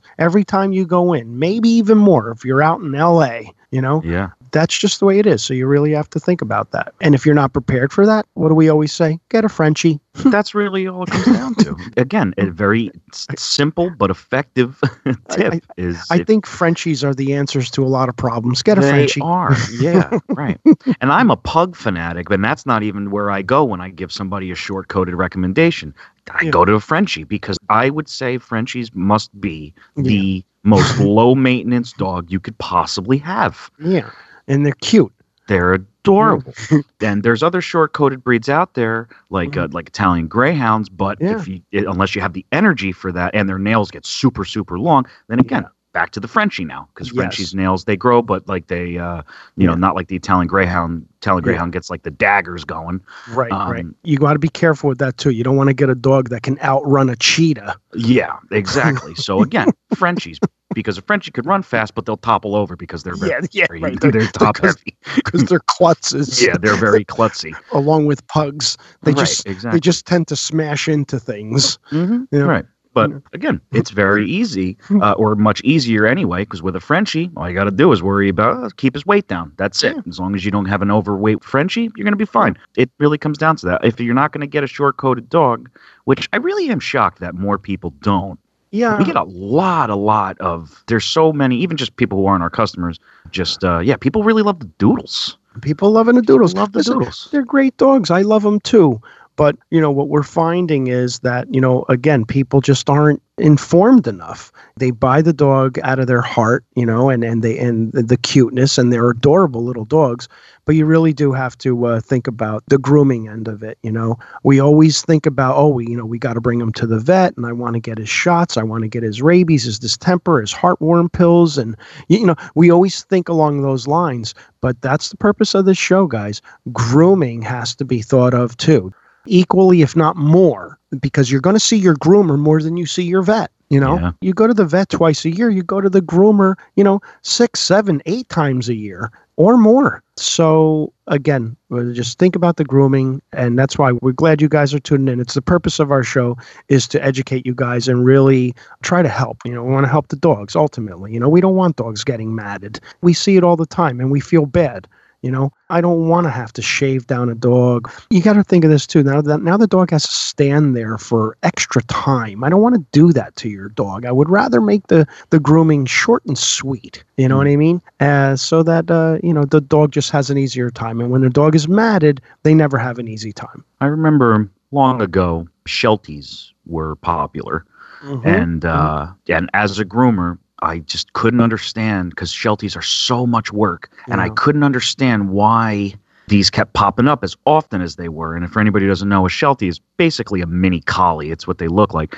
every 0.18 0.44
time 0.44 0.72
you 0.72 0.84
go 0.84 1.12
in, 1.12 1.38
maybe 1.38 1.68
even 1.68 1.98
more 1.98 2.30
if 2.30 2.44
you're 2.44 2.62
out 2.62 2.80
in 2.80 2.92
LA, 2.92 3.40
you 3.70 3.80
know? 3.80 4.02
yeah. 4.04 4.30
That's 4.54 4.78
just 4.78 5.00
the 5.00 5.04
way 5.06 5.18
it 5.18 5.26
is. 5.26 5.42
So 5.44 5.52
you 5.52 5.66
really 5.66 5.90
have 5.92 6.08
to 6.10 6.20
think 6.20 6.40
about 6.40 6.70
that. 6.70 6.94
And 7.00 7.14
if 7.14 7.26
you're 7.26 7.34
not 7.34 7.52
prepared 7.52 7.92
for 7.92 8.06
that, 8.06 8.24
what 8.34 8.48
do 8.48 8.54
we 8.54 8.68
always 8.68 8.92
say? 8.92 9.18
Get 9.28 9.44
a 9.44 9.48
Frenchie. 9.48 9.98
That's 10.26 10.54
really 10.54 10.86
all 10.86 11.02
it 11.02 11.10
comes 11.10 11.26
down 11.26 11.54
to. 11.56 11.76
Again, 11.96 12.32
a 12.38 12.46
very 12.46 12.90
simple 13.12 13.90
but 13.98 14.10
effective 14.10 14.80
tip 15.30 15.54
I- 15.54 15.60
is 15.76 16.06
I 16.08 16.20
if 16.20 16.26
think 16.28 16.46
Frenchies 16.46 17.02
are 17.02 17.12
the 17.14 17.34
answers 17.34 17.68
to 17.72 17.82
a 17.84 17.88
lot 17.88 18.08
of 18.08 18.16
problems. 18.16 18.62
Get 18.62 18.78
a 18.78 18.80
they 18.80 18.90
Frenchie. 18.90 19.20
are. 19.22 19.56
Yeah, 19.72 20.18
right. 20.28 20.58
And 21.00 21.10
I'm 21.10 21.30
a 21.32 21.36
pug 21.36 21.74
fanatic, 21.74 22.28
but 22.28 22.40
that's 22.40 22.64
not 22.64 22.84
even 22.84 23.10
where 23.10 23.30
I 23.32 23.42
go 23.42 23.64
when 23.64 23.80
I 23.80 23.88
give 23.88 24.12
somebody 24.12 24.50
a 24.52 24.54
short 24.54 24.86
coded 24.88 25.14
recommendation. 25.16 25.92
I 26.30 26.44
Yeah. 26.44 26.50
go 26.52 26.64
to 26.64 26.74
a 26.74 26.80
Frenchie 26.80 27.24
because 27.24 27.58
I 27.68 27.90
would 27.90 28.08
say 28.08 28.38
Frenchies 28.38 28.94
must 28.94 29.38
be 29.40 29.74
the 29.96 30.44
most 30.62 30.98
low 30.98 31.34
maintenance 31.34 31.92
dog 31.92 32.30
you 32.32 32.40
could 32.40 32.56
possibly 32.58 33.18
have. 33.18 33.70
Yeah, 33.78 34.08
and 34.48 34.64
they're 34.64 34.72
cute. 34.80 35.12
They're 35.46 35.74
adorable. 35.74 36.54
and 37.00 37.22
there's 37.22 37.42
other 37.42 37.60
short 37.60 37.92
coated 37.92 38.24
breeds 38.24 38.48
out 38.48 38.74
there 38.74 39.08
like 39.30 39.56
uh, 39.56 39.68
like 39.72 39.88
Italian 39.88 40.26
greyhounds, 40.28 40.88
but 40.88 41.18
Mm-hmm. 41.18 41.26
Yeah. 41.26 41.38
if 41.40 41.48
you 41.48 41.60
i- 41.74 41.90
unless 41.90 42.14
you 42.14 42.20
have 42.22 42.32
the 42.32 42.46
energy 42.52 42.92
for 42.92 43.12
that 43.12 43.34
and 43.34 43.48
their 43.48 43.58
nails 43.58 43.90
get 43.90 44.06
super 44.06 44.44
super 44.44 44.78
long, 44.78 45.06
then 45.28 45.38
again 45.40 45.64
back 45.94 46.10
to 46.10 46.20
the 46.20 46.28
Frenchie 46.28 46.64
now 46.66 46.86
because 46.92 47.08
Yes. 47.08 47.16
Frenchies 47.16 47.54
nails 47.54 47.84
they 47.86 47.96
grow, 47.96 48.20
but 48.20 48.46
like 48.46 48.66
they 48.66 48.98
uh 48.98 49.22
you 49.56 49.66
know 49.66 49.74
not 49.74 49.94
like 49.94 50.08
the 50.08 50.16
Italian 50.16 50.46
greyhound. 50.46 51.06
Italian 51.22 51.42
Yeah. 51.42 51.52
greyhound 51.52 51.72
gets 51.72 51.88
like 51.88 52.02
the 52.02 52.10
daggers 52.10 52.64
going. 52.64 53.00
Right, 53.30 53.50
right. 53.50 53.80
Um, 53.80 53.94
You 54.04 54.18
got 54.18 54.34
to 54.34 54.38
be 54.38 54.48
careful 54.50 54.88
with 54.90 54.98
that 54.98 55.16
too. 55.16 55.30
You 55.30 55.42
don't 55.42 55.56
want 55.56 55.68
to 55.68 55.74
get 55.74 55.88
a 55.88 55.94
dog 55.94 56.28
that 56.28 56.42
can 56.42 56.58
outrun 56.60 57.08
a 57.08 57.16
cheetah. 57.16 57.76
Yeah, 57.94 58.36
exactly. 58.50 59.14
so 59.26 59.40
again, 59.40 59.68
Frenchies 59.94 60.38
because 60.74 60.98
a 60.98 61.02
Frenchie 61.02 61.30
could 61.30 61.46
run 61.46 61.62
fast, 61.62 61.94
but 61.94 62.04
they'll 62.04 62.16
topple 62.16 62.56
over 62.56 62.74
because 62.76 63.04
they're 63.04 63.14
very, 63.14 63.30
Yeah, 63.30 63.40
yeah, 63.52 63.66
very- 63.68 63.80
right. 63.80 64.00
they're, 64.00 64.10
They're- 64.10 64.26
top 64.26 64.56
because- 64.56 64.76
heavy. 64.76 64.96
because 65.14 65.44
they're 65.44 65.60
klutzes. 65.80 66.44
Yeah, 66.44 66.56
they're 66.60 66.74
very 66.76 67.04
klutzy. 67.04 67.54
along 67.72 68.06
with 68.06 68.26
pugs, 68.26 68.76
they 69.04 69.12
Right, 69.12 69.20
just 69.20 69.46
exactly. 69.46 69.76
they 69.76 69.80
just 69.80 70.04
tend 70.06 70.26
to 70.28 70.36
smash 70.36 70.88
into 70.88 71.18
things. 71.20 71.78
Mhm, 71.92 72.26
Yeah. 72.32 72.40
Right. 72.40 72.64
But 72.94 73.10
again, 73.32 73.60
it's 73.72 73.90
very 73.90 74.26
easy, 74.30 74.78
uh, 75.02 75.12
or 75.12 75.34
much 75.34 75.60
easier 75.62 76.06
anyway, 76.06 76.42
because 76.42 76.62
with 76.62 76.76
a 76.76 76.80
Frenchie, 76.80 77.30
all 77.36 77.48
you 77.48 77.54
got 77.54 77.64
to 77.64 77.70
do 77.70 77.92
is 77.92 78.02
worry 78.02 78.28
about 78.28 78.64
uh, 78.64 78.70
keep 78.76 78.94
his 78.94 79.04
weight 79.04 79.28
down. 79.28 79.52
That's 79.56 79.82
it. 79.82 79.96
Yeah. 79.96 80.02
As 80.08 80.18
long 80.18 80.34
as 80.34 80.44
you 80.44 80.50
don't 80.50 80.66
have 80.66 80.80
an 80.80 80.90
overweight 80.90 81.42
Frenchie, 81.44 81.90
you're 81.96 82.04
going 82.04 82.12
to 82.12 82.16
be 82.16 82.24
fine. 82.24 82.56
It 82.76 82.90
really 82.98 83.18
comes 83.18 83.36
down 83.36 83.56
to 83.56 83.66
that. 83.66 83.84
If 83.84 84.00
you're 84.00 84.14
not 84.14 84.32
going 84.32 84.40
to 84.42 84.46
get 84.46 84.64
a 84.64 84.68
short 84.68 84.96
coated 84.96 85.28
dog, 85.28 85.68
which 86.04 86.28
I 86.32 86.36
really 86.36 86.70
am 86.70 86.80
shocked 86.80 87.18
that 87.20 87.34
more 87.34 87.58
people 87.58 87.90
don't, 88.00 88.38
Yeah, 88.70 88.98
we 88.98 89.04
get 89.04 89.16
a 89.16 89.24
lot, 89.24 89.90
a 89.90 89.96
lot 89.96 90.40
of. 90.40 90.82
There's 90.86 91.04
so 91.04 91.32
many, 91.32 91.56
even 91.58 91.76
just 91.76 91.96
people 91.96 92.18
who 92.18 92.26
aren't 92.26 92.42
our 92.42 92.50
customers. 92.50 92.98
Just 93.30 93.64
uh, 93.64 93.80
yeah, 93.80 93.96
people 93.96 94.22
really 94.22 94.42
love 94.42 94.60
the 94.60 94.66
doodles. 94.78 95.36
people 95.62 95.90
loving 95.90 96.14
the 96.14 96.22
doodles. 96.22 96.54
Love 96.54 96.72
the 96.72 96.78
Listen, 96.78 96.98
doodles. 96.98 97.28
They're 97.32 97.44
great 97.44 97.76
dogs. 97.76 98.10
I 98.10 98.22
love 98.22 98.42
them 98.42 98.60
too. 98.60 99.00
But 99.36 99.56
you 99.70 99.80
know 99.80 99.90
what 99.90 100.08
we're 100.08 100.22
finding 100.22 100.86
is 100.86 101.18
that 101.20 101.52
you 101.52 101.60
know 101.60 101.84
again 101.88 102.24
people 102.24 102.60
just 102.60 102.88
aren't 102.88 103.20
informed 103.36 104.06
enough. 104.06 104.52
They 104.76 104.92
buy 104.92 105.20
the 105.20 105.32
dog 105.32 105.76
out 105.82 105.98
of 105.98 106.06
their 106.06 106.20
heart, 106.20 106.64
you 106.76 106.86
know, 106.86 107.08
and 107.10 107.24
and 107.24 107.42
they 107.42 107.58
and 107.58 107.90
the 107.92 108.16
cuteness 108.16 108.78
and 108.78 108.92
they're 108.92 109.10
adorable 109.10 109.64
little 109.64 109.84
dogs. 109.84 110.28
But 110.66 110.76
you 110.76 110.86
really 110.86 111.12
do 111.12 111.32
have 111.32 111.58
to 111.58 111.84
uh, 111.86 112.00
think 112.00 112.28
about 112.28 112.62
the 112.68 112.78
grooming 112.78 113.28
end 113.28 113.48
of 113.48 113.62
it. 113.64 113.76
You 113.82 113.90
know, 113.90 114.18
we 114.44 114.60
always 114.60 115.02
think 115.02 115.26
about 115.26 115.56
oh 115.56 115.68
we 115.68 115.86
you 115.88 115.96
know 115.96 116.06
we 116.06 116.18
got 116.18 116.34
to 116.34 116.40
bring 116.40 116.60
him 116.60 116.72
to 116.74 116.86
the 116.86 117.00
vet 117.00 117.36
and 117.36 117.44
I 117.44 117.52
want 117.52 117.74
to 117.74 117.80
get 117.80 117.98
his 117.98 118.08
shots. 118.08 118.56
I 118.56 118.62
want 118.62 118.82
to 118.82 118.88
get 118.88 119.02
his 119.02 119.20
rabies, 119.20 119.64
his 119.64 119.80
distemper, 119.80 120.40
his 120.40 120.54
heartworm 120.54 121.10
pills, 121.10 121.58
and 121.58 121.76
you 122.08 122.20
you 122.20 122.26
know 122.26 122.36
we 122.54 122.70
always 122.70 123.02
think 123.02 123.28
along 123.28 123.62
those 123.62 123.88
lines. 123.88 124.32
But 124.60 124.80
that's 124.80 125.10
the 125.10 125.16
purpose 125.16 125.54
of 125.54 125.64
this 125.64 125.78
show, 125.78 126.06
guys. 126.06 126.40
Grooming 126.72 127.42
has 127.42 127.74
to 127.76 127.84
be 127.84 128.00
thought 128.00 128.32
of 128.32 128.56
too 128.56 128.92
equally, 129.26 129.82
if 129.82 129.96
not 129.96 130.16
more, 130.16 130.78
because 131.00 131.30
you're 131.30 131.40
going 131.40 131.56
to 131.56 131.60
see 131.60 131.76
your 131.76 131.96
groomer 131.96 132.38
more 132.38 132.62
than 132.62 132.76
you 132.76 132.86
see 132.86 133.02
your 133.04 133.22
vet. 133.22 133.50
You 133.70 133.80
know, 133.80 133.98
Yeah. 133.98 134.12
you 134.20 134.32
go 134.34 134.46
to 134.46 134.54
the 134.54 134.66
vet 134.66 134.90
twice 134.90 135.24
a 135.24 135.30
year, 135.30 135.50
you 135.50 135.62
go 135.62 135.80
to 135.80 135.88
the 135.90 136.02
groomer, 136.02 136.54
you 136.76 136.84
know, 136.84 137.00
six, 137.22 137.60
seven, 137.60 138.02
eight 138.06 138.28
times 138.28 138.68
a 138.68 138.74
year 138.74 139.10
or 139.36 139.56
more. 139.56 140.02
So, 140.16 140.92
again, 141.08 141.56
uh, 141.72 141.92
just 141.92 142.18
think 142.20 142.36
about 142.36 142.56
the 142.56 142.64
grooming. 142.64 143.20
And 143.32 143.58
that's 143.58 143.76
why 143.76 143.92
we're 143.92 144.12
glad 144.12 144.40
you 144.40 144.48
guys 144.48 144.72
are 144.74 144.78
tuning 144.78 145.08
in. 145.12 145.18
It's 145.18 145.34
the 145.34 145.42
purpose 145.42 145.80
of 145.80 145.90
our 145.90 146.04
show 146.04 146.36
is 146.68 146.86
to 146.88 147.02
educate 147.04 147.44
you 147.46 147.54
guys 147.54 147.88
and 147.88 148.04
really 148.04 148.54
try 148.82 149.02
to 149.02 149.08
help. 149.08 149.38
You 149.44 149.54
know, 149.54 149.64
we 149.64 149.72
want 149.72 149.86
to 149.86 149.90
help 149.90 150.08
the 150.08 150.16
dogs 150.16 150.54
ultimately. 150.54 151.12
You 151.12 151.18
know, 151.18 151.28
we 151.28 151.40
don't 151.40 151.56
want 151.56 151.76
dogs 151.76 152.04
getting 152.04 152.34
matted. 152.34 152.78
We 153.00 153.12
see 153.12 153.36
it 153.36 153.42
all 153.42 153.56
the 153.56 153.66
time 153.66 153.98
and 153.98 154.10
we 154.12 154.20
feel 154.20 154.46
bad. 154.46 154.86
You 155.24 155.30
know, 155.30 155.52
I 155.70 155.80
don't 155.80 156.06
want 156.06 156.26
to 156.26 156.30
have 156.30 156.52
to 156.52 156.60
shave 156.60 157.06
down 157.06 157.30
a 157.30 157.34
dog. 157.34 157.90
You 158.10 158.20
got 158.20 158.34
to 158.34 158.44
think 158.44 158.62
of 158.62 158.70
this 158.70 158.86
too. 158.86 159.02
Now 159.02 159.22
that 159.22 159.40
now 159.40 159.56
the 159.56 159.66
dog 159.66 159.90
has 159.90 160.02
to 160.02 160.12
stand 160.12 160.76
there 160.76 160.98
for 160.98 161.38
extra 161.42 161.82
time. 161.84 162.44
I 162.44 162.50
don't 162.50 162.60
want 162.60 162.74
to 162.74 162.84
do 162.92 163.10
that 163.14 163.34
to 163.36 163.48
your 163.48 163.70
dog. 163.70 164.04
I 164.04 164.12
would 164.12 164.28
rather 164.28 164.60
make 164.60 164.88
the 164.88 165.06
the 165.30 165.40
grooming 165.40 165.86
short 165.86 166.26
and 166.26 166.36
sweet. 166.36 167.02
You 167.16 167.26
know 167.26 167.38
what 167.38 167.46
I 167.46 167.56
mean? 167.56 167.80
Uh, 168.00 168.36
so 168.36 168.62
that 168.64 168.90
uh, 168.90 169.16
you 169.22 169.32
know 169.32 169.46
the 169.46 169.62
dog 169.62 169.92
just 169.92 170.10
has 170.10 170.28
an 170.28 170.36
easier 170.36 170.70
time. 170.70 171.00
And 171.00 171.10
when 171.10 171.22
the 171.22 171.30
dog 171.30 171.54
is 171.54 171.68
matted, 171.68 172.20
they 172.42 172.52
never 172.52 172.76
have 172.76 172.98
an 172.98 173.08
easy 173.08 173.32
time. 173.32 173.64
I 173.80 173.86
remember 173.86 174.50
long 174.72 175.00
ago, 175.00 175.48
Shelties 175.66 176.50
were 176.66 176.96
popular. 176.96 177.64
Mm-hmm. 178.02 178.28
and 178.28 178.64
uh, 178.66 179.06
and 179.30 179.48
as 179.54 179.78
a 179.78 179.84
groomer, 179.86 180.38
I 180.64 180.80
just 180.80 181.12
couldn't 181.12 181.40
understand 181.40 182.10
because 182.10 182.32
Shelties 182.32 182.76
are 182.76 182.82
so 182.82 183.26
much 183.26 183.52
work, 183.52 183.90
and 184.08 184.20
I 184.20 184.30
couldn't 184.30 184.62
understand 184.62 185.30
why 185.30 185.94
these 186.28 186.50
kept 186.50 186.72
popping 186.72 187.06
up 187.06 187.22
as 187.22 187.36
often 187.46 187.80
as 187.80 187.96
they 187.96 188.08
were. 188.08 188.34
And 188.34 188.44
if 188.44 188.56
anybody 188.56 188.86
doesn't 188.86 189.08
know, 189.08 189.26
a 189.26 189.28
Sheltie 189.28 189.68
is 189.68 189.80
basically 189.96 190.40
a 190.40 190.46
mini 190.46 190.80
collie. 190.80 191.30
It's 191.30 191.46
what 191.46 191.58
they 191.58 191.68
look 191.68 191.94
like. 191.94 192.16